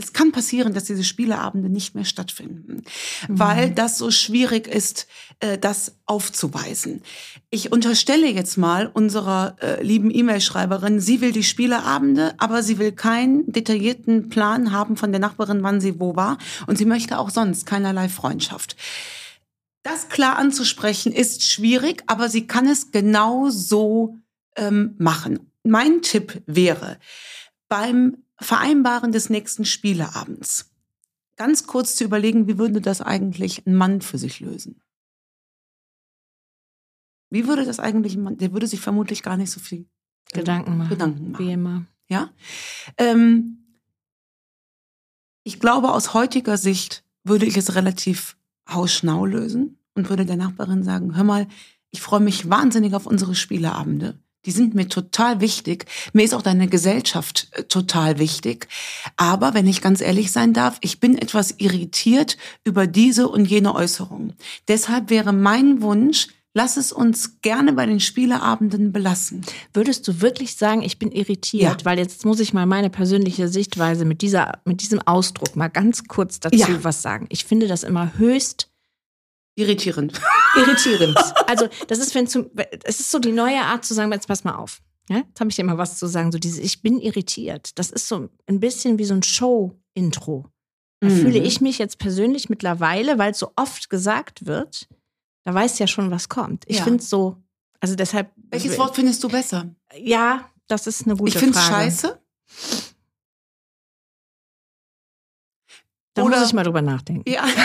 es 0.00 0.12
kann 0.12 0.30
passieren, 0.30 0.74
dass 0.74 0.84
diese 0.84 1.02
Spieleabende 1.02 1.68
nicht 1.68 1.96
mehr 1.96 2.04
stattfinden, 2.04 2.84
weil 3.26 3.70
das 3.72 3.98
so 3.98 4.12
schwierig 4.12 4.68
ist, 4.68 5.08
äh, 5.40 5.58
das 5.58 5.96
aufzuweisen. 6.06 7.02
Ich 7.50 7.72
unterstelle 7.72 8.28
jetzt 8.28 8.56
mal 8.56 8.86
unserer 8.86 9.56
äh, 9.60 9.82
lieben 9.82 10.14
E-Mail-Schreiberin, 10.14 11.00
sie 11.00 11.20
will 11.20 11.32
die 11.32 11.42
Spieleabende, 11.42 12.34
aber 12.38 12.62
sie 12.62 12.78
will 12.78 12.92
keinen 12.92 13.50
detaillierten 13.50 14.28
Plan 14.28 14.70
haben 14.70 14.96
von 14.96 15.10
der 15.10 15.20
Nachbarin, 15.20 15.64
wann 15.64 15.80
sie 15.80 15.98
wo 15.98 16.14
war. 16.14 16.38
Und 16.68 16.78
sie 16.78 16.86
möchte 16.86 17.18
auch 17.18 17.30
sonst 17.30 17.66
keinerlei 17.66 18.08
Freundschaft. 18.08 18.76
Das 19.82 20.08
klar 20.08 20.38
anzusprechen 20.38 21.12
ist 21.12 21.42
schwierig, 21.42 22.04
aber 22.06 22.28
sie 22.28 22.46
kann 22.46 22.68
es 22.68 22.92
genau 22.92 23.48
so 23.50 24.16
ähm, 24.56 24.94
machen. 24.98 25.50
Mein 25.64 26.02
Tipp 26.02 26.40
wäre, 26.46 26.98
beim 27.68 28.18
Vereinbaren 28.40 29.12
des 29.12 29.30
nächsten 29.30 29.64
Spieleabends 29.64 30.70
ganz 31.38 31.66
kurz 31.66 31.94
zu 31.96 32.04
überlegen, 32.04 32.46
wie 32.46 32.58
würde 32.58 32.82
das 32.82 33.00
eigentlich 33.00 33.66
ein 33.66 33.74
Mann 33.74 34.02
für 34.02 34.18
sich 34.18 34.40
lösen? 34.40 34.82
Wie 37.30 37.46
würde 37.46 37.64
das 37.64 37.78
eigentlich 37.78 38.16
ein 38.16 38.22
Mann, 38.22 38.36
der 38.36 38.52
würde 38.52 38.66
sich 38.66 38.80
vermutlich 38.80 39.22
gar 39.22 39.36
nicht 39.36 39.50
so 39.50 39.60
viel 39.60 39.78
ähm, 39.78 39.88
Gedanken 40.32 40.76
machen. 40.76 40.90
Gedanken 40.90 41.30
machen. 41.30 41.46
Wie 41.46 41.52
immer. 41.52 41.86
Ja. 42.08 42.30
Ähm, 42.96 43.78
ich 45.44 45.60
glaube, 45.60 45.92
aus 45.92 46.12
heutiger 46.12 46.58
Sicht 46.58 47.04
würde 47.24 47.46
ich 47.46 47.56
es 47.56 47.74
relativ 47.74 48.36
hausschnau 48.68 49.24
lösen 49.24 49.78
und 49.94 50.10
würde 50.10 50.26
der 50.26 50.36
Nachbarin 50.36 50.82
sagen, 50.82 51.16
hör 51.16 51.24
mal, 51.24 51.46
ich 51.90 52.02
freue 52.02 52.20
mich 52.20 52.50
wahnsinnig 52.50 52.94
auf 52.94 53.06
unsere 53.06 53.34
Spieleabende. 53.34 54.18
Die 54.46 54.50
sind 54.52 54.74
mir 54.74 54.88
total 54.88 55.40
wichtig. 55.40 55.86
Mir 56.12 56.22
ist 56.24 56.34
auch 56.34 56.42
deine 56.42 56.68
Gesellschaft 56.68 57.48
äh, 57.52 57.64
total 57.64 58.18
wichtig. 58.18 58.68
Aber 59.16 59.52
wenn 59.54 59.66
ich 59.66 59.82
ganz 59.82 60.00
ehrlich 60.00 60.30
sein 60.32 60.52
darf, 60.52 60.78
ich 60.80 61.00
bin 61.00 61.18
etwas 61.18 61.54
irritiert 61.58 62.36
über 62.64 62.86
diese 62.86 63.28
und 63.28 63.46
jene 63.46 63.74
Äußerung. 63.74 64.34
Deshalb 64.68 65.10
wäre 65.10 65.32
mein 65.32 65.82
Wunsch, 65.82 66.28
lass 66.54 66.76
es 66.76 66.92
uns 66.92 67.40
gerne 67.42 67.72
bei 67.72 67.84
den 67.86 68.00
Spieleabenden 68.00 68.92
belassen. 68.92 69.44
Würdest 69.74 70.06
du 70.08 70.20
wirklich 70.20 70.56
sagen, 70.56 70.82
ich 70.82 70.98
bin 70.98 71.10
irritiert? 71.12 71.80
Ja. 71.80 71.84
Weil 71.84 71.98
jetzt 71.98 72.24
muss 72.24 72.40
ich 72.40 72.52
mal 72.52 72.66
meine 72.66 72.90
persönliche 72.90 73.48
Sichtweise 73.48 74.04
mit, 74.04 74.22
dieser, 74.22 74.60
mit 74.64 74.82
diesem 74.82 75.00
Ausdruck 75.06 75.56
mal 75.56 75.68
ganz 75.68 76.04
kurz 76.04 76.40
dazu 76.40 76.56
Ja. 76.56 76.84
was 76.84 77.02
sagen. 77.02 77.26
Ich 77.28 77.44
finde 77.44 77.66
das 77.68 77.82
immer 77.82 78.16
höchst 78.18 78.70
Irritierend. 79.58 80.20
irritierend. 80.56 81.16
also, 81.46 81.68
das 81.88 81.98
ist, 81.98 82.14
wenn 82.14 82.26
zum, 82.28 82.50
es 82.84 83.00
ist 83.00 83.10
so 83.10 83.18
die 83.18 83.32
neue 83.32 83.60
Art 83.60 83.84
zu 83.84 83.92
sagen, 83.94 84.12
jetzt 84.12 84.28
pass 84.28 84.44
mal 84.44 84.54
auf. 84.54 84.80
Ja, 85.10 85.18
jetzt 85.28 85.40
habe 85.40 85.50
ich 85.50 85.56
dir 85.56 85.64
mal 85.64 85.78
was 85.78 85.98
zu 85.98 86.06
sagen. 86.06 86.30
So 86.32 86.38
dieses, 86.38 86.58
ich 86.58 86.80
bin 86.82 87.00
irritiert. 87.00 87.78
Das 87.78 87.90
ist 87.90 88.06
so 88.08 88.28
ein 88.46 88.60
bisschen 88.60 88.98
wie 88.98 89.04
so 89.04 89.14
ein 89.14 89.22
Show-Intro. 89.22 90.46
Da 91.00 91.08
Mhm. 91.08 91.16
fühle 91.20 91.38
ich 91.38 91.60
mich 91.60 91.78
jetzt 91.78 91.98
persönlich 91.98 92.48
mittlerweile, 92.48 93.18
weil 93.18 93.30
es 93.32 93.38
so 93.38 93.52
oft 93.56 93.88
gesagt 93.90 94.46
wird, 94.46 94.88
da 95.44 95.54
weiß 95.54 95.78
ja 95.78 95.86
schon, 95.86 96.10
was 96.10 96.28
kommt. 96.28 96.64
Ich 96.66 96.78
Ja. 96.78 96.84
finde 96.84 97.02
es 97.02 97.08
so, 97.10 97.36
also 97.80 97.94
deshalb. 97.94 98.30
Welches 98.50 98.76
Wort 98.78 98.94
findest 98.96 99.22
du 99.24 99.28
besser? 99.28 99.74
Ja, 99.96 100.50
das 100.66 100.86
ist 100.86 101.04
eine 101.06 101.16
gute 101.16 101.30
ich 101.30 101.38
finde 101.38 101.58
es 101.58 101.64
Frage. 101.64 101.84
scheiße. 101.90 102.20
Da 106.14 106.22
Oder- 106.22 106.38
muss 106.38 106.46
ich 106.48 106.52
mal 106.52 106.64
drüber 106.64 106.82
nachdenken. 106.82 107.28
Ja. 107.30 107.44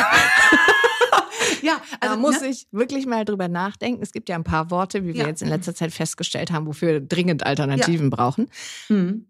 ja, 1.63 1.81
also 1.99 2.15
da 2.15 2.21
muss 2.21 2.41
ne? 2.41 2.47
ich 2.47 2.67
wirklich 2.71 3.05
mal 3.05 3.25
drüber 3.25 3.47
nachdenken. 3.47 4.03
Es 4.03 4.11
gibt 4.11 4.29
ja 4.29 4.35
ein 4.35 4.43
paar 4.43 4.69
Worte, 4.71 5.03
wie 5.03 5.13
wir 5.13 5.21
Ja. 5.21 5.27
jetzt 5.27 5.41
in 5.41 5.47
letzter 5.49 5.73
Zeit 5.73 5.91
festgestellt 5.93 6.51
haben, 6.51 6.65
wofür 6.67 6.89
wir 6.93 6.99
dringend 7.01 7.45
Alternativen 7.45 8.09
brauchen. 8.09 8.49
Hm. 8.87 9.27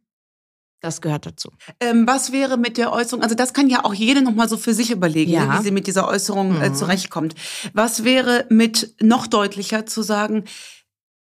Das 0.81 0.99
gehört 0.99 1.25
dazu. 1.25 1.49
Ähm, 1.79 2.05
was 2.07 2.33
wäre 2.33 2.57
mit 2.57 2.77
der 2.77 2.91
Äußerung, 2.91 3.23
also 3.23 3.35
das 3.35 3.53
kann 3.53 3.69
ja 3.69 3.85
auch 3.85 3.93
jede 3.93 4.21
nochmal 4.21 4.49
so 4.49 4.57
für 4.57 4.73
sich 4.73 4.91
überlegen, 4.91 5.31
Ja. 5.31 5.45
ne, 5.45 5.59
wie 5.59 5.63
sie 5.63 5.71
mit 5.71 5.87
dieser 5.87 6.09
Äußerung 6.09 6.59
äh, 6.61 6.69
Mhm. 6.69 6.75
zurechtkommt. 6.75 7.35
Was 7.73 8.03
wäre 8.03 8.45
mit 8.49 8.93
noch 9.01 9.27
deutlicher 9.27 9.85
zu 9.85 10.01
sagen, 10.01 10.43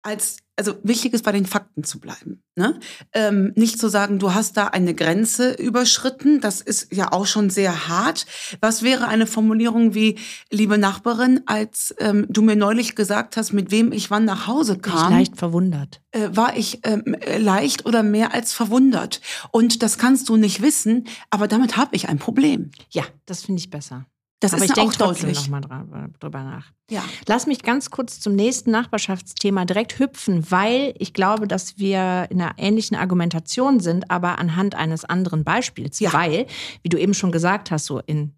als, 0.03 0.39
also 0.57 0.75
wichtig 0.83 1.13
ist 1.13 1.25
bei 1.25 1.33
den 1.33 1.47
Fakten 1.47 1.85
zu 1.85 2.01
bleiben. 2.01 2.43
Ne? 2.57 2.81
Ähm, 3.13 3.53
nicht 3.57 3.79
zu 3.79 3.89
sagen, 3.89 4.19
du 4.19 4.33
hast 4.35 4.57
da 4.57 4.69
eine 4.69 4.95
Grenze 4.95 5.53
überschritten, 5.53 6.41
das 6.41 6.63
ist 6.63 6.93
ja 6.93 7.13
auch 7.13 7.27
schon 7.27 7.51
sehr 7.51 7.89
hart. 7.89 8.27
Was 8.61 8.83
wäre 8.83 9.09
eine 9.09 9.27
Formulierung 9.27 9.95
wie, 9.95 10.19
liebe 10.51 10.79
Nachbarin, 10.79 11.43
als 11.47 11.95
ähm, 11.99 12.27
du 12.31 12.41
mir 12.43 12.57
neulich 12.57 12.97
gesagt 12.97 13.37
hast, 13.37 13.53
mit 13.53 13.71
wem 13.71 13.93
ich 13.93 14.11
wann 14.11 14.25
nach 14.25 14.47
Hause 14.47 14.79
kam? 14.79 15.13
ich 15.13 15.19
leicht 15.19 15.37
verwundert. 15.37 16.01
äh, 16.13 16.31
war 16.33 16.57
ich 16.57 16.81
ähm, 16.85 17.15
äh, 17.21 17.39
leicht 17.39 17.85
oder 17.85 18.03
mehr 18.03 18.33
als 18.33 18.55
verwundert. 18.55 19.21
Und 19.51 19.83
das 19.83 19.99
kannst 19.99 20.29
du 20.31 20.37
nicht 20.37 20.63
wissen, 20.63 21.07
aber 21.31 21.49
damit 21.49 21.77
habe 21.77 21.95
ich 21.95 22.09
ein 22.09 22.19
Problem. 22.19 22.71
Ja, 22.91 23.05
das 23.27 23.45
finde 23.45 23.61
ich 23.61 23.69
besser. 23.71 24.07
Das 24.41 24.53
Aber 24.53 24.63
ist 24.63 24.71
ich 24.71 24.75
denke 24.75 24.97
trotzdem 24.97 25.33
deutlich. 25.33 25.49
nochmal 25.49 26.11
drüber 26.21 26.43
nach. 26.43 26.73
Ja. 26.91 27.03
Lass 27.27 27.47
mich 27.47 27.63
ganz 27.63 27.91
kurz 27.91 28.21
zum 28.21 28.35
nächsten 28.35 28.71
Nachbarschaftsthema 28.71 29.65
direkt 29.65 29.99
hüpfen, 29.99 30.51
weil 30.51 30.95
ich 30.99 31.15
glaube, 31.15 31.49
dass 31.49 31.79
wir 31.79 32.27
in 32.31 32.43
einer 32.43 32.53
ähnlichen 32.59 32.97
Argumentation 32.97 33.81
sind, 33.81 34.11
aber 34.11 34.39
anhand 34.39 34.75
eines 34.75 35.07
anderen 35.07 35.43
Beispiels. 35.43 36.01
Ja. 36.01 36.13
Weil, 36.13 36.47
wie 36.83 36.91
du 36.91 36.99
eben 36.99 37.15
schon 37.15 37.33
gesagt 37.33 37.71
hast, 37.71 37.87
so 37.87 38.01
in 38.01 38.35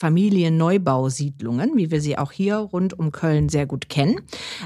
Familienneubausiedlungen, 0.00 1.76
wie 1.76 1.90
wir 1.90 2.00
sie 2.00 2.16
auch 2.16 2.32
hier 2.32 2.56
rund 2.56 2.98
um 2.98 3.12
Köln 3.12 3.50
sehr 3.50 3.66
gut 3.66 3.90
kennen, 3.90 4.22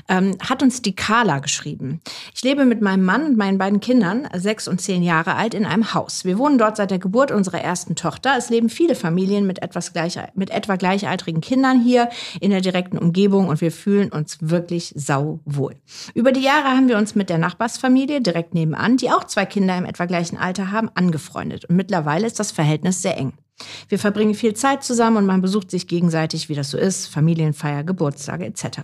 ähm, 0.09 0.37
hat 0.41 0.63
uns 0.63 0.81
die 0.81 0.95
Carla 0.95 1.41
geschrieben. 1.41 2.01
Ich 2.33 2.43
lebe 2.43 2.65
mit 2.65 2.81
meinem 2.81 3.05
Mann 3.05 3.27
und 3.27 3.37
meinen 3.37 3.59
beiden 3.59 3.81
Kindern, 3.81 4.29
sechs 4.35 4.69
und 4.69 4.81
zehn 4.81 5.03
Jahre 5.03 5.35
alt, 5.35 5.55
in 5.55 5.67
einem 5.67 5.93
Haus. 5.93 6.25
Wir 6.25 6.39
wohnen 6.39 6.57
dort 6.57 6.77
seit 6.77 6.93
der 6.93 7.01
Geburt 7.01 7.33
unserer 7.33 7.61
ersten 7.61 7.97
Tochter. 7.97 8.37
Es 8.39 8.49
leben 8.49 8.69
viele 8.69 8.95
Familien 8.95 9.45
mit, 9.45 9.61
etwas 9.61 9.93
gleich, 9.93 10.17
mit 10.35 10.51
etwa 10.51 10.77
gleichaltrigen 10.77 11.41
Kindern 11.41 11.83
hier 11.83 12.09
in 12.41 12.51
der 12.51 12.61
direkten 12.61 12.99
Umgebung 12.99 13.49
und 13.49 13.61
wir 13.61 13.73
fühlen 13.73 14.13
uns 14.13 14.39
wirklich 14.41 14.95
sauwohl. 14.97 15.75
Über 16.15 16.31
die 16.31 16.43
Jahre 16.43 16.69
haben 16.69 16.89
wir 16.89 16.97
uns 16.97 17.17
mit 17.17 17.29
der 17.29 17.39
Nachbarsfamilie 17.39 18.21
direkt 18.21 18.55
nebenan, 18.55 18.99
die 18.99 19.11
auch 19.11 19.25
zwei 19.25 19.47
Kinder 19.47 19.77
im 19.77 19.85
etwa 19.85 20.05
gleichen 20.05 20.37
Alter 20.37 20.71
haben, 20.71 20.91
angefreundet. 20.95 21.65
Und 21.65 21.75
mittlerweile 21.75 22.27
ist 22.27 22.39
das 22.39 22.53
Verhältnis 22.53 23.03
sehr 23.03 23.19
eng. 23.19 23.33
Wir 23.89 23.99
verbringen 23.99 24.35
viel 24.35 24.55
Zeit 24.55 24.83
zusammen 24.83 25.19
und 25.19 25.27
man 25.27 25.41
besucht 25.41 25.71
sich 25.71 25.87
gegenseitig, 25.87 26.49
wie 26.49 26.55
das 26.55 26.71
so 26.71 26.79
ist, 26.79 27.07
Familienfeier, 27.07 27.85
Geburtstage 27.85 28.45
etc. 28.47 28.81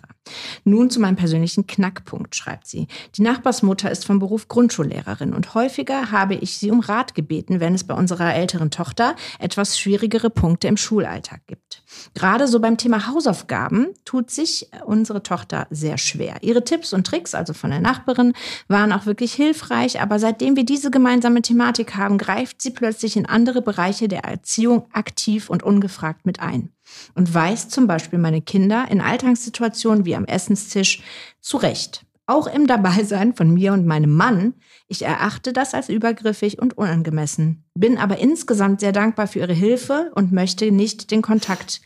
Nun 0.65 0.91
zu 0.91 1.01
meinem 1.01 1.17
persönlichen 1.17 1.67
Knackpunkt, 1.67 2.37
schreibt 2.37 2.67
sie. 2.67 2.87
Die 3.17 3.23
Nachbarsmutter 3.23 3.91
ist 3.91 4.05
vom 4.05 4.19
Beruf 4.21 4.49
Grundschullehrerin 4.49 5.35
und 5.35 5.55
häufiger 5.55 6.13
habe 6.13 6.35
ich 6.35 6.59
sie 6.59 6.71
um 6.71 6.81
Rat 6.81 7.15
gebeten, 7.15 7.61
wenn 7.61 7.75
es 7.75 7.85
bei 7.85 7.95
unserer 7.95 8.35
älteren 8.35 8.71
Tochter 8.71 9.17
etwas 9.39 9.79
schwierigere 9.79 10.31
Punkte 10.31 10.69
im 10.69 10.77
Schulalltag 10.77 11.41
gibt. 11.47 11.83
Gerade 12.15 12.47
so 12.47 12.61
beim 12.61 12.77
Thema 12.77 13.09
Hausaufgaben 13.09 13.89
tut 14.05 14.31
sich 14.31 14.71
unsere 14.85 15.23
Tochter 15.23 15.67
sehr 15.71 15.99
schwer. 15.99 16.37
Ihre 16.43 16.63
Tipps 16.63 16.93
und 16.93 17.07
Tricks, 17.07 17.35
also 17.35 17.55
von 17.55 17.71
der 17.71 17.81
Nachbarin, 17.81 18.35
waren 18.69 18.93
auch 18.93 19.07
wirklich 19.07 19.33
hilfreich, 19.33 20.01
aber 20.01 20.21
seitdem 20.21 20.55
wir 20.55 20.65
diese 20.65 20.91
gemeinsame 20.91 21.43
Thematik 21.43 21.97
haben, 21.97 22.19
greift 22.19 22.63
sie 22.63 22.71
plötzlich 22.71 23.17
in 23.17 23.27
andere 23.27 23.63
Bereiche 23.63 24.07
der 24.07 24.25
Erziehung 24.25 24.60
aktiv 24.92 25.51
und 25.51 25.62
ungefragt 25.62 26.27
mit 26.27 26.40
ein 26.40 26.70
und 27.14 27.33
weist 27.33 27.70
zum 27.70 27.87
Beispiel 27.87 28.18
meine 28.18 28.42
Kinder 28.42 28.87
in 28.90 29.01
Alltagssituationen 29.01 30.05
wie 30.05 30.16
am 30.16 30.25
Essenstisch 30.25 31.03
zurecht. 31.40 32.05
Auch 32.27 32.46
im 32.46 32.66
Dabeisein 32.66 33.35
von 33.35 33.53
mir 33.53 33.73
und 33.73 33.87
meinem 33.87 34.14
Mann. 34.14 34.55
Ich 34.87 35.03
erachte 35.03 35.53
das 35.53 35.75
als 35.75 35.88
übergriffig 35.88 36.61
und 36.61 36.79
unangemessen, 36.79 37.64
bin 37.75 37.99
aber 37.99 38.18
insgesamt 38.18 38.81
sehr 38.81 38.92
dankbar 38.92 39.27
für 39.27 39.40
ihre 39.40 39.53
Hilfe 39.53 40.12
und 40.14 40.31
möchte 40.31 40.70
nicht 40.70 41.11
den 41.11 41.23
Kontakt, 41.23 41.81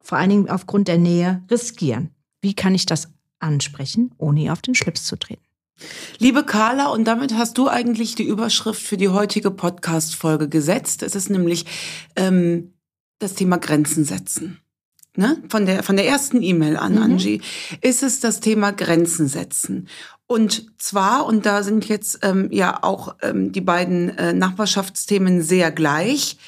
vor 0.00 0.16
allen 0.16 0.30
Dingen 0.30 0.48
aufgrund 0.48 0.88
der 0.88 0.98
Nähe, 0.98 1.42
riskieren. 1.50 2.10
Wie 2.40 2.54
kann 2.54 2.74
ich 2.74 2.86
das 2.86 3.12
ansprechen, 3.40 4.14
ohne 4.16 4.40
ihr 4.40 4.52
auf 4.52 4.62
den 4.62 4.74
Schlips 4.74 5.04
zu 5.04 5.16
treten? 5.16 5.49
Liebe 6.18 6.44
Carla, 6.44 6.88
und 6.88 7.04
damit 7.04 7.34
hast 7.34 7.58
du 7.58 7.68
eigentlich 7.68 8.14
die 8.14 8.24
Überschrift 8.24 8.82
für 8.82 8.96
die 8.96 9.08
heutige 9.08 9.50
Podcast-Folge 9.50 10.48
gesetzt. 10.48 11.02
Es 11.02 11.14
ist 11.14 11.30
nämlich 11.30 11.66
ähm, 12.16 12.74
das 13.18 13.34
Thema 13.34 13.58
Grenzen 13.58 14.04
setzen. 14.04 14.60
Ne? 15.16 15.42
Von, 15.48 15.66
der, 15.66 15.82
von 15.82 15.96
der 15.96 16.06
ersten 16.06 16.42
E-Mail 16.42 16.76
an 16.76 16.94
Mhm. 16.94 17.02
Angie 17.02 17.42
ist 17.80 18.02
es 18.02 18.20
das 18.20 18.40
Thema 18.40 18.72
Grenzen 18.72 19.28
setzen. 19.28 19.88
Und 20.26 20.80
zwar, 20.80 21.26
und 21.26 21.46
da 21.46 21.62
sind 21.62 21.88
jetzt 21.88 22.20
ähm, 22.22 22.48
ja 22.52 22.82
auch 22.82 23.16
ähm, 23.22 23.50
die 23.50 23.60
beiden 23.60 24.16
äh, 24.16 24.32
Nachbarschaftsthemen 24.32 25.42
sehr 25.42 25.72
gleich, 25.72 26.38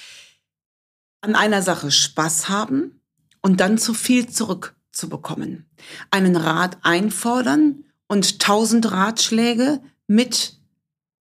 an 1.21 1.35
einer 1.35 1.63
Sache 1.63 1.91
Spaß 1.91 2.49
haben 2.49 3.01
und 3.41 3.61
dann 3.61 3.79
zu 3.79 3.95
viel 3.95 4.29
zurückzubekommen. 4.29 5.67
Einen 6.11 6.37
Rat 6.37 6.79
einfordern 6.83 7.85
und 8.13 8.41
tausend 8.41 8.93
Ratschläge 8.93 9.81
mit 10.07 10.59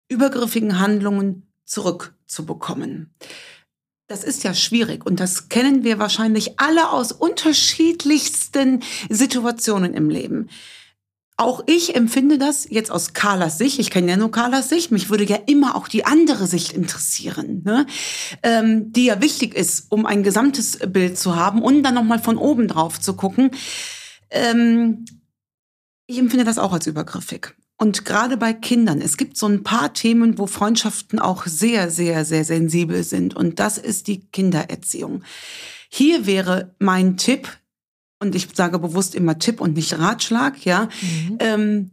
übergriffigen 0.08 0.80
Handlungen 0.80 1.46
zurückzubekommen. 1.66 3.14
Das 4.06 4.24
ist 4.24 4.42
ja 4.42 4.54
schwierig 4.54 5.04
und 5.04 5.20
das 5.20 5.50
kennen 5.50 5.84
wir 5.84 5.98
wahrscheinlich 5.98 6.58
alle 6.58 6.88
aus 6.88 7.12
unterschiedlichsten 7.12 8.82
Situationen 9.10 9.92
im 9.92 10.08
Leben. 10.08 10.48
Auch 11.36 11.62
ich 11.66 11.94
empfinde 11.94 12.38
das 12.38 12.66
jetzt 12.70 12.90
aus 12.90 13.12
Carlas 13.12 13.58
Sicht, 13.58 13.78
ich 13.78 13.90
kenne 13.90 14.12
ja 14.12 14.16
nur 14.16 14.30
Carlas 14.30 14.70
Sicht, 14.70 14.90
mich 14.90 15.10
würde 15.10 15.24
ja 15.24 15.36
immer 15.44 15.76
auch 15.76 15.88
die 15.88 16.06
andere 16.06 16.46
Sicht 16.46 16.72
interessieren, 16.72 17.60
ne? 17.66 17.84
ähm, 18.42 18.94
die 18.94 19.04
ja 19.04 19.20
wichtig 19.20 19.54
ist, 19.54 19.92
um 19.92 20.06
ein 20.06 20.22
gesamtes 20.22 20.78
Bild 20.78 21.18
zu 21.18 21.36
haben 21.36 21.60
und 21.60 21.82
dann 21.82 21.92
nochmal 21.92 22.18
von 22.18 22.38
oben 22.38 22.66
drauf 22.66 22.98
zu 22.98 23.12
gucken. 23.12 23.50
Ähm, 24.30 25.04
ich 26.08 26.18
empfinde 26.18 26.44
das 26.44 26.58
auch 26.58 26.72
als 26.72 26.86
übergriffig. 26.86 27.54
Und 27.76 28.04
gerade 28.04 28.36
bei 28.36 28.52
Kindern, 28.52 29.00
es 29.00 29.16
gibt 29.16 29.36
so 29.36 29.46
ein 29.46 29.62
paar 29.62 29.94
Themen, 29.94 30.36
wo 30.38 30.48
Freundschaften 30.48 31.20
auch 31.20 31.46
sehr, 31.46 31.90
sehr, 31.90 32.24
sehr 32.24 32.44
sensibel 32.44 33.04
sind. 33.04 33.36
Und 33.36 33.60
das 33.60 33.78
ist 33.78 34.08
die 34.08 34.26
Kindererziehung. 34.30 35.22
Hier 35.88 36.26
wäre 36.26 36.74
mein 36.80 37.16
Tipp, 37.16 37.48
und 38.20 38.34
ich 38.34 38.48
sage 38.52 38.80
bewusst 38.80 39.14
immer 39.14 39.38
Tipp 39.38 39.60
und 39.60 39.76
nicht 39.76 39.96
Ratschlag, 39.96 40.64
ja, 40.64 40.88
ähm, 41.38 41.92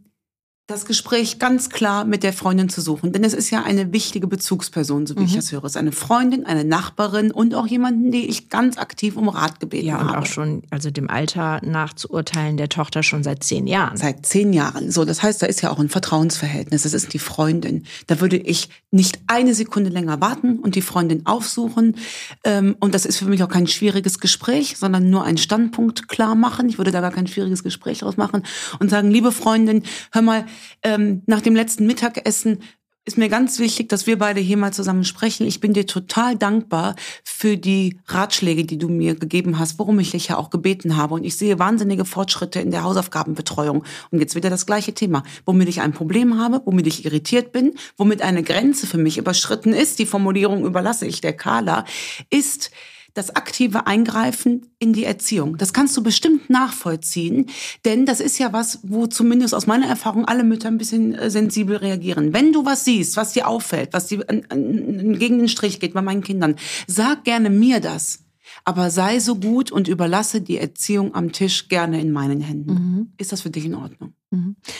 das 0.68 0.84
Gespräch 0.84 1.38
ganz 1.38 1.70
klar 1.70 2.04
mit 2.04 2.24
der 2.24 2.32
Freundin 2.32 2.68
zu 2.68 2.80
suchen. 2.80 3.12
Denn 3.12 3.22
es 3.22 3.34
ist 3.34 3.50
ja 3.50 3.62
eine 3.62 3.92
wichtige 3.92 4.26
Bezugsperson, 4.26 5.06
so 5.06 5.16
wie 5.16 5.22
ich 5.22 5.30
Mhm. 5.32 5.36
das 5.36 5.52
höre. 5.52 5.62
Es 5.62 5.72
ist 5.72 5.76
eine 5.76 5.92
Freundin, 5.92 6.44
eine 6.44 6.64
Nachbarin 6.64 7.30
und 7.30 7.54
auch 7.54 7.68
jemanden, 7.68 8.10
die 8.10 8.26
ich 8.26 8.48
ganz 8.48 8.76
aktiv 8.76 9.16
um 9.16 9.28
Rat 9.28 9.60
gebeten 9.60 9.86
Ja, 9.86 10.00
und 10.00 10.08
habe. 10.08 10.18
auch 10.18 10.26
schon, 10.26 10.64
also 10.70 10.90
dem 10.90 11.08
Alter 11.08 11.60
nach 11.64 11.92
zu 11.94 12.10
urteilen 12.10 12.56
der 12.56 12.68
Tochter 12.68 13.04
schon 13.04 13.22
seit 13.22 13.44
zehn 13.44 13.68
Jahren. 13.68 13.96
Seit 13.96 14.26
zehn 14.26 14.52
Jahren. 14.52 14.90
So, 14.90 15.04
das 15.04 15.22
heißt, 15.22 15.40
da 15.40 15.46
ist 15.46 15.60
ja 15.62 15.70
auch 15.70 15.78
ein 15.78 15.88
Vertrauensverhältnis. 15.88 16.82
Das 16.82 16.94
ist 16.94 17.12
die 17.12 17.20
Freundin. 17.20 17.84
Da 18.08 18.20
würde 18.20 18.36
ich 18.36 18.68
nicht 18.90 19.20
eine 19.28 19.54
Sekunde 19.54 19.90
länger 19.90 20.20
warten 20.20 20.58
und 20.58 20.74
die 20.74 20.82
Freundin 20.82 21.26
aufsuchen. 21.26 21.94
Ähm, 22.42 22.74
und 22.80 22.92
das 22.92 23.06
ist 23.06 23.18
für 23.18 23.26
mich 23.26 23.40
auch 23.44 23.48
kein 23.48 23.68
schwieriges 23.68 24.18
Gespräch, 24.18 24.76
sondern 24.78 25.10
nur 25.10 25.22
einen 25.22 25.38
Standpunkt 25.38 26.08
klar 26.08 26.34
machen. 26.34 26.68
Ich 26.68 26.76
würde 26.76 26.90
da 26.90 27.00
gar 27.00 27.12
kein 27.12 27.28
schwieriges 27.28 27.62
Gespräch 27.62 28.00
draus 28.00 28.16
machen 28.16 28.42
und 28.80 28.90
sagen, 28.90 29.12
liebe 29.12 29.30
Freundin, 29.30 29.84
hör 30.10 30.22
mal, 30.22 30.44
ähm, 30.82 31.22
nach 31.26 31.40
dem 31.40 31.54
letzten 31.54 31.86
Mittagessen 31.86 32.60
ist 33.06 33.16
mir 33.16 33.28
ganz 33.28 33.60
wichtig, 33.60 33.88
dass 33.88 34.08
wir 34.08 34.18
beide 34.18 34.40
hier 34.40 34.56
mal 34.56 34.72
zusammen 34.72 35.04
sprechen. 35.04 35.46
Ich 35.46 35.60
bin 35.60 35.72
dir 35.72 35.86
total 35.86 36.36
dankbar 36.36 36.96
für 37.22 37.56
die 37.56 38.00
Ratschläge, 38.06 38.64
die 38.64 38.78
du 38.78 38.88
mir 38.88 39.14
gegeben 39.14 39.60
hast, 39.60 39.78
worum 39.78 40.00
ich 40.00 40.10
dich 40.10 40.28
ja 40.28 40.36
auch 40.36 40.50
gebeten 40.50 40.96
habe. 40.96 41.14
Und 41.14 41.24
ich 41.24 41.36
sehe 41.36 41.60
wahnsinnige 41.60 42.04
Fortschritte 42.04 42.58
in 42.58 42.72
der 42.72 42.82
Hausaufgabenbetreuung. 42.82 43.84
Und 44.10 44.18
jetzt 44.18 44.34
wieder 44.34 44.50
das 44.50 44.66
gleiche 44.66 44.92
Thema. 44.92 45.22
Womit 45.44 45.68
ich 45.68 45.80
ein 45.80 45.92
Problem 45.92 46.36
habe, 46.40 46.60
womit 46.64 46.88
ich 46.88 47.04
irritiert 47.04 47.52
bin, 47.52 47.74
womit 47.96 48.22
eine 48.22 48.42
Grenze 48.42 48.88
für 48.88 48.98
mich 48.98 49.18
überschritten 49.18 49.72
ist, 49.72 50.00
die 50.00 50.06
Formulierung 50.06 50.64
überlasse 50.64 51.06
ich 51.06 51.20
der 51.20 51.32
Carla, 51.32 51.84
ist, 52.28 52.72
das 53.16 53.34
aktive 53.34 53.86
Eingreifen 53.86 54.66
in 54.78 54.92
die 54.92 55.04
Erziehung. 55.04 55.56
Das 55.56 55.72
kannst 55.72 55.96
du 55.96 56.02
bestimmt 56.02 56.50
nachvollziehen, 56.50 57.46
denn 57.84 58.04
das 58.04 58.20
ist 58.20 58.38
ja 58.38 58.52
was, 58.52 58.80
wo 58.82 59.06
zumindest 59.06 59.54
aus 59.54 59.66
meiner 59.66 59.86
Erfahrung 59.86 60.26
alle 60.26 60.44
Mütter 60.44 60.68
ein 60.68 60.78
bisschen 60.78 61.14
äh, 61.14 61.30
sensibel 61.30 61.76
reagieren. 61.76 62.32
Wenn 62.32 62.52
du 62.52 62.64
was 62.64 62.84
siehst, 62.84 63.16
was 63.16 63.32
dir 63.32 63.48
auffällt, 63.48 63.92
was 63.92 64.06
dir 64.06 64.18
gegen 64.18 65.38
den 65.38 65.48
Strich 65.48 65.80
geht 65.80 65.94
bei 65.94 66.02
meinen 66.02 66.22
Kindern, 66.22 66.56
sag 66.86 67.24
gerne 67.24 67.50
mir 67.50 67.80
das. 67.80 68.20
Aber 68.64 68.90
sei 68.90 69.18
so 69.18 69.36
gut 69.36 69.70
und 69.70 69.88
überlasse 69.88 70.40
die 70.40 70.58
Erziehung 70.58 71.14
am 71.14 71.32
Tisch 71.32 71.68
gerne 71.68 72.00
in 72.00 72.12
meinen 72.12 72.40
Händen. 72.40 72.72
Mhm. 72.72 73.12
Ist 73.18 73.32
das 73.32 73.42
für 73.42 73.50
dich 73.50 73.64
in 73.64 73.74
Ordnung? 73.74 74.12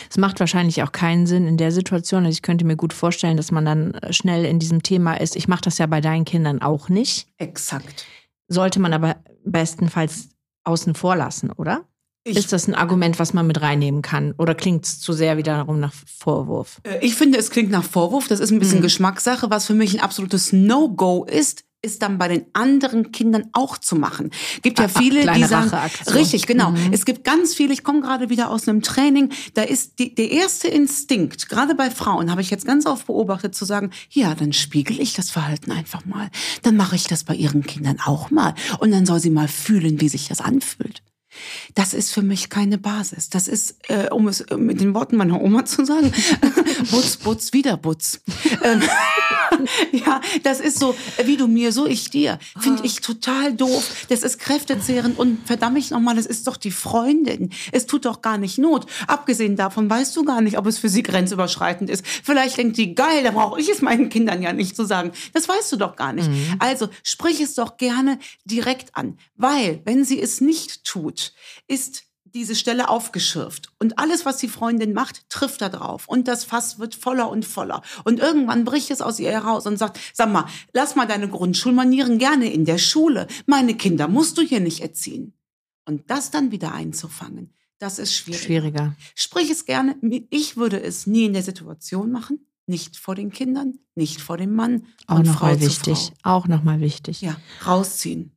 Es 0.09 0.17
macht 0.17 0.39
wahrscheinlich 0.39 0.83
auch 0.83 0.91
keinen 0.91 1.25
Sinn 1.25 1.47
in 1.47 1.57
der 1.57 1.71
Situation. 1.71 2.25
Also 2.25 2.35
ich 2.35 2.41
könnte 2.41 2.65
mir 2.65 2.75
gut 2.75 2.93
vorstellen, 2.93 3.37
dass 3.37 3.51
man 3.51 3.65
dann 3.65 3.93
schnell 4.11 4.45
in 4.45 4.59
diesem 4.59 4.83
Thema 4.83 5.15
ist. 5.15 5.35
Ich 5.35 5.47
mache 5.47 5.61
das 5.61 5.77
ja 5.77 5.85
bei 5.85 6.01
deinen 6.01 6.25
Kindern 6.25 6.61
auch 6.61 6.89
nicht. 6.89 7.27
Exakt. 7.37 8.05
Sollte 8.47 8.79
man 8.79 8.93
aber 8.93 9.17
bestenfalls 9.45 10.29
außen 10.63 10.95
vor 10.95 11.15
lassen, 11.15 11.51
oder? 11.51 11.85
Ich, 12.23 12.35
ist 12.35 12.51
das 12.51 12.67
ein 12.67 12.75
Argument, 12.75 13.19
was 13.19 13.33
man 13.33 13.47
mit 13.47 13.61
reinnehmen 13.61 14.01
kann? 14.01 14.33
Oder 14.37 14.53
klingt 14.53 14.83
es 14.85 14.99
zu 14.99 15.13
sehr 15.13 15.37
wiederum 15.37 15.79
nach 15.79 15.93
Vorwurf? 15.93 16.81
äh, 16.83 16.99
ich 17.05 17.15
finde, 17.15 17.37
es 17.37 17.51
klingt 17.51 17.71
nach 17.71 17.85
Vorwurf. 17.85 18.27
Das 18.27 18.41
ist 18.41 18.51
ein 18.51 18.59
bisschen 18.59 18.79
Mhm. 18.79 18.83
Geschmackssache. 18.83 19.49
Was 19.49 19.65
für 19.65 19.73
mich 19.73 19.93
ein 19.95 20.03
absolutes 20.03 20.51
No-Go 20.51 21.23
ist, 21.23 21.63
ist 21.81 22.01
dann 22.01 22.17
bei 22.17 22.27
den 22.27 22.45
anderen 22.53 23.11
Kindern 23.11 23.49
auch 23.53 23.77
zu 23.77 23.95
machen. 23.95 24.31
Gibt 24.61 24.79
ja 24.79 24.85
Ah, 24.85 24.99
viele, 24.99 25.31
die 25.33 25.43
sagen, 25.43 25.71
richtig, 26.13 26.47
genau. 26.47 26.71
Mhm. 26.71 26.91
Es 26.91 27.05
gibt 27.05 27.23
ganz 27.23 27.53
viele, 27.53 27.73
ich 27.73 27.83
komme 27.83 28.01
gerade 28.01 28.29
wieder 28.29 28.49
aus 28.49 28.67
einem 28.67 28.81
Training, 28.81 29.31
da 29.53 29.61
ist 29.61 29.99
die, 29.99 30.13
der 30.13 30.31
erste 30.31 30.67
Instinkt, 30.67 31.49
gerade 31.49 31.75
bei 31.75 31.91
Frauen, 31.91 32.31
habe 32.31 32.41
ich 32.41 32.49
jetzt 32.49 32.65
ganz 32.65 32.85
oft 32.85 33.05
beobachtet, 33.07 33.53
zu 33.53 33.65
sagen, 33.65 33.91
ja, 34.09 34.33
dann 34.33 34.53
spiegel 34.53 34.99
ich 34.99 35.13
das 35.13 35.29
Verhalten 35.29 35.71
einfach 35.71 36.05
mal. 36.05 36.29
Dann 36.63 36.75
mache 36.75 36.95
ich 36.95 37.05
das 37.05 37.23
bei 37.23 37.35
ihren 37.35 37.63
Kindern 37.63 37.99
auch 38.03 38.31
mal. 38.31 38.55
Und 38.79 38.91
dann 38.91 39.05
soll 39.05 39.19
sie 39.19 39.29
mal 39.29 39.47
fühlen, 39.47 40.01
wie 40.01 40.09
sich 40.09 40.27
das 40.27 40.41
anfühlt. 40.41 41.03
Das 41.75 41.93
ist 41.93 42.13
für 42.13 42.21
mich 42.21 42.49
keine 42.49 42.77
Basis. 42.77 43.29
Das 43.29 43.47
ist, 43.47 43.75
äh, 43.89 44.09
um 44.09 44.27
es 44.27 44.41
äh, 44.41 44.57
mit 44.57 44.81
den 44.81 44.93
Worten 44.93 45.17
meiner 45.17 45.41
Oma 45.41 45.65
zu 45.65 45.85
sagen, 45.85 46.11
Butz, 46.91 47.17
Butz, 47.17 47.53
wieder 47.53 47.77
Butz. 47.77 48.21
Ähm, 48.63 48.81
ja, 49.91 50.21
das 50.43 50.59
ist 50.59 50.79
so, 50.79 50.95
äh, 51.17 51.27
wie 51.27 51.37
du 51.37 51.47
mir, 51.47 51.71
so 51.71 51.85
ich 51.85 52.09
dir. 52.09 52.39
Finde 52.59 52.85
ich 52.85 53.01
total 53.01 53.53
doof. 53.53 54.05
Das 54.09 54.23
ist 54.23 54.39
kräftezehrend 54.39 55.17
und 55.17 55.45
verdammt 55.45 55.77
ich 55.77 55.91
nochmal, 55.91 56.15
das 56.15 56.25
ist 56.25 56.47
doch 56.47 56.57
die 56.57 56.71
Freundin. 56.71 57.51
Es 57.71 57.85
tut 57.85 58.05
doch 58.05 58.21
gar 58.21 58.37
nicht 58.37 58.57
Not. 58.57 58.85
Abgesehen 59.07 59.55
davon 59.55 59.89
weißt 59.89 60.15
du 60.15 60.23
gar 60.23 60.41
nicht, 60.41 60.57
ob 60.57 60.65
es 60.65 60.77
für 60.77 60.89
sie 60.89 61.03
grenzüberschreitend 61.03 61.89
ist. 61.89 62.05
Vielleicht 62.05 62.57
denkt 62.57 62.77
die, 62.77 62.95
geil, 62.95 63.23
da 63.23 63.31
brauche 63.31 63.59
ich 63.59 63.69
es 63.69 63.81
meinen 63.81 64.09
Kindern 64.09 64.41
ja 64.41 64.53
nicht 64.53 64.75
zu 64.75 64.85
sagen. 64.85 65.11
Das 65.33 65.47
weißt 65.47 65.71
du 65.71 65.77
doch 65.77 65.95
gar 65.95 66.13
nicht. 66.13 66.29
Also 66.59 66.89
sprich 67.03 67.41
es 67.41 67.55
doch 67.55 67.77
gerne 67.77 68.19
direkt 68.45 68.95
an. 68.95 69.17
Weil, 69.35 69.81
wenn 69.85 70.03
sie 70.03 70.21
es 70.21 70.41
nicht 70.41 70.83
tut, 70.83 71.26
ist 71.67 72.03
diese 72.23 72.55
Stelle 72.55 72.89
aufgeschürft. 72.89 73.69
Und 73.79 73.99
alles, 73.99 74.25
was 74.25 74.37
die 74.37 74.47
Freundin 74.47 74.93
macht, 74.93 75.29
trifft 75.29 75.61
da 75.61 75.69
drauf. 75.69 76.07
Und 76.07 76.27
das 76.27 76.43
Fass 76.43 76.79
wird 76.79 76.95
voller 76.95 77.29
und 77.29 77.45
voller. 77.45 77.81
Und 78.03 78.19
irgendwann 78.19 78.65
bricht 78.65 78.91
es 78.91 79.01
aus 79.01 79.19
ihr 79.19 79.31
heraus 79.31 79.65
und 79.65 79.77
sagt, 79.77 79.99
sag 80.13 80.31
mal, 80.31 80.45
lass 80.73 80.95
mal 80.95 81.07
deine 81.07 81.29
Grundschulmanieren 81.29 82.17
gerne 82.17 82.51
in 82.51 82.65
der 82.65 82.77
Schule. 82.77 83.27
Meine 83.45 83.75
Kinder 83.75 84.07
musst 84.07 84.37
du 84.37 84.41
hier 84.41 84.59
nicht 84.59 84.81
erziehen. 84.81 85.33
Und 85.85 86.09
das 86.09 86.31
dann 86.31 86.51
wieder 86.51 86.73
einzufangen, 86.73 87.53
das 87.79 87.99
ist 87.99 88.13
schwierig. 88.13 88.43
Schwieriger. 88.43 88.95
Sprich 89.15 89.49
es 89.49 89.65
gerne. 89.65 89.95
Ich 90.29 90.57
würde 90.57 90.81
es 90.81 91.07
nie 91.07 91.25
in 91.25 91.33
der 91.33 91.43
Situation 91.43 92.11
machen. 92.11 92.45
Nicht 92.65 92.97
vor 92.97 93.15
den 93.15 93.31
Kindern, 93.31 93.79
nicht 93.95 94.19
vor 94.19 94.35
dem 94.35 94.53
Mann. 94.53 94.87
Auch 95.05 95.23
nochmal 95.23 95.61
wichtig. 95.61 96.11
Frau. 96.21 96.37
Auch 96.37 96.47
nochmal 96.47 96.81
wichtig. 96.81 97.21
Ja, 97.21 97.37
rausziehen. 97.65 98.33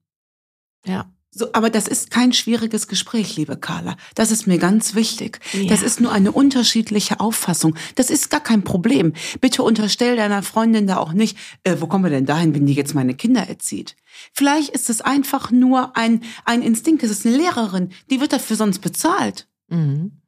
Ja. 0.86 1.12
So, 1.32 1.52
aber 1.52 1.70
das 1.70 1.86
ist 1.86 2.10
kein 2.10 2.32
schwieriges 2.32 2.88
Gespräch, 2.88 3.36
liebe 3.36 3.56
Carla. 3.56 3.96
Das 4.16 4.32
ist 4.32 4.48
mir 4.48 4.58
ganz 4.58 4.96
wichtig. 4.96 5.38
Ja. 5.52 5.68
Das 5.68 5.82
ist 5.82 6.00
nur 6.00 6.10
eine 6.10 6.32
unterschiedliche 6.32 7.20
Auffassung. 7.20 7.76
Das 7.94 8.10
ist 8.10 8.30
gar 8.30 8.40
kein 8.40 8.64
Problem. 8.64 9.12
Bitte 9.40 9.62
unterstell 9.62 10.16
deiner 10.16 10.42
Freundin 10.42 10.88
da 10.88 10.96
auch 10.96 11.12
nicht, 11.12 11.38
äh, 11.62 11.76
wo 11.78 11.86
kommen 11.86 12.04
wir 12.04 12.10
denn 12.10 12.26
dahin, 12.26 12.54
wenn 12.54 12.66
die 12.66 12.74
jetzt 12.74 12.94
meine 12.94 13.14
Kinder 13.14 13.48
erzieht? 13.48 13.94
Vielleicht 14.32 14.70
ist 14.70 14.90
es 14.90 15.02
einfach 15.02 15.52
nur 15.52 15.96
ein, 15.96 16.22
ein 16.44 16.62
Instinkt. 16.62 17.04
Es 17.04 17.12
ist 17.12 17.24
eine 17.24 17.36
Lehrerin. 17.36 17.90
Die 18.10 18.20
wird 18.20 18.32
dafür 18.32 18.56
sonst 18.56 18.80
bezahlt. 18.80 19.46
Mhm. 19.68 20.20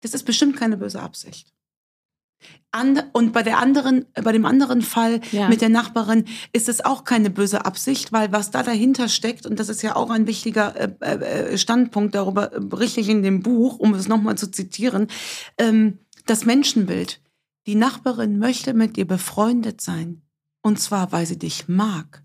Das 0.00 0.14
ist 0.14 0.24
bestimmt 0.24 0.56
keine 0.56 0.78
böse 0.78 1.00
Absicht. 1.00 1.53
And, 2.72 3.04
und 3.12 3.32
bei 3.32 3.44
der 3.44 3.58
anderen, 3.58 4.04
bei 4.20 4.32
dem 4.32 4.44
anderen 4.44 4.82
Fall 4.82 5.20
Ja. 5.30 5.48
mit 5.48 5.60
der 5.60 5.68
Nachbarin 5.68 6.24
ist 6.52 6.68
es 6.68 6.84
auch 6.84 7.04
keine 7.04 7.30
böse 7.30 7.64
Absicht, 7.64 8.12
weil 8.12 8.32
was 8.32 8.50
da 8.50 8.64
dahinter 8.64 9.08
steckt, 9.08 9.46
und 9.46 9.60
das 9.60 9.68
ist 9.68 9.82
ja 9.82 9.94
auch 9.94 10.10
ein 10.10 10.26
wichtiger 10.26 10.74
äh, 11.00 11.52
äh, 11.52 11.56
Standpunkt, 11.58 12.16
darüber 12.16 12.48
berichte 12.48 13.00
ich 13.00 13.08
in 13.08 13.22
dem 13.22 13.42
Buch, 13.44 13.78
um 13.78 13.94
es 13.94 14.08
nochmal 14.08 14.36
zu 14.36 14.50
zitieren, 14.50 15.06
ähm, 15.56 15.98
das 16.26 16.44
Menschenbild. 16.46 17.20
Die 17.66 17.76
Nachbarin 17.76 18.38
möchte 18.38 18.74
mit 18.74 18.96
dir 18.96 19.06
befreundet 19.06 19.80
sein. 19.80 20.22
Und 20.60 20.80
zwar, 20.80 21.12
weil 21.12 21.26
sie 21.26 21.38
dich 21.38 21.68
mag. 21.68 22.22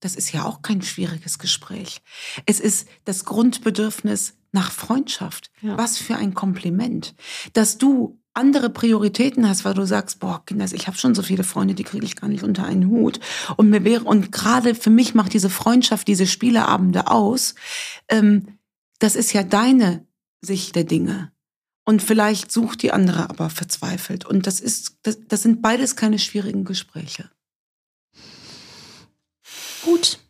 Das 0.00 0.14
ist 0.14 0.30
ja 0.32 0.44
auch 0.44 0.62
kein 0.62 0.80
schwieriges 0.82 1.38
Gespräch. 1.40 2.02
Es 2.46 2.60
ist 2.60 2.86
das 3.04 3.24
Grundbedürfnis 3.24 4.37
nach 4.52 4.72
Freundschaft. 4.72 5.50
Ja. 5.60 5.76
Was 5.76 5.98
für 5.98 6.16
ein 6.16 6.34
Kompliment. 6.34 7.14
Dass 7.52 7.78
du 7.78 8.18
andere 8.34 8.70
Prioritäten 8.70 9.48
hast, 9.48 9.64
weil 9.64 9.74
du 9.74 9.84
sagst, 9.84 10.20
boah, 10.20 10.44
Kinders, 10.46 10.72
ich 10.72 10.86
habe 10.86 10.96
schon 10.96 11.14
so 11.14 11.22
viele 11.22 11.44
Freunde, 11.44 11.74
die 11.74 11.84
kriege 11.84 12.06
ich 12.06 12.16
gar 12.16 12.28
nicht 12.28 12.44
unter 12.44 12.64
einen 12.64 12.86
Hut. 12.88 13.18
Und 13.56 13.68
mir 13.68 13.84
wäre, 13.84 14.04
und 14.04 14.30
gerade 14.30 14.74
für 14.74 14.90
mich 14.90 15.14
macht 15.14 15.34
diese 15.34 15.50
Freundschaft, 15.50 16.06
diese 16.06 16.26
Spieleabende 16.26 17.08
aus. 17.08 17.56
Ähm, 18.08 18.58
das 19.00 19.16
ist 19.16 19.32
ja 19.32 19.42
deine 19.42 20.06
Sicht 20.40 20.76
der 20.76 20.84
Dinge. 20.84 21.32
Und 21.84 22.02
vielleicht 22.02 22.52
sucht 22.52 22.82
die 22.82 22.92
andere 22.92 23.28
aber 23.28 23.50
verzweifelt. 23.50 24.24
Und 24.24 24.46
das 24.46 24.60
ist, 24.60 24.98
das, 25.02 25.18
das 25.26 25.42
sind 25.42 25.62
beides 25.62 25.96
keine 25.96 26.18
schwierigen 26.18 26.64
Gespräche. 26.64 27.30
Gut. 29.84 30.20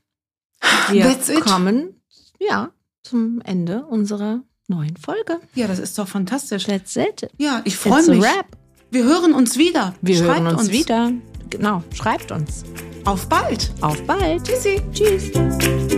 Wir 0.90 1.18
kommen 1.40 2.00
ja 2.40 2.72
zum 3.08 3.40
Ende 3.44 3.84
unserer 3.86 4.42
neuen 4.68 4.96
Folge. 4.96 5.40
Ja, 5.54 5.66
das 5.66 5.78
ist 5.78 5.98
doch 5.98 6.08
fantastisch. 6.08 6.64
That's 6.64 6.96
it. 6.96 7.30
Ja, 7.38 7.62
ich 7.64 7.76
freue 7.76 8.04
a 8.04 8.10
mich. 8.10 8.22
wrap. 8.22 8.46
Wir 8.90 9.04
hören 9.04 9.34
uns 9.34 9.56
wieder. 9.56 9.94
Wir 10.02 10.16
Schreibt 10.16 10.40
hören 10.42 10.56
uns, 10.56 10.70
wieder. 10.70 11.12
Genau, 11.50 11.82
schreibt 11.94 12.32
uns. 12.32 12.64
Auf 13.04 13.28
bald. 13.28 13.72
Auf 13.80 14.00
bald. 14.02 14.44
Tschüssi. 14.44 14.80
Tschüss. 14.92 15.97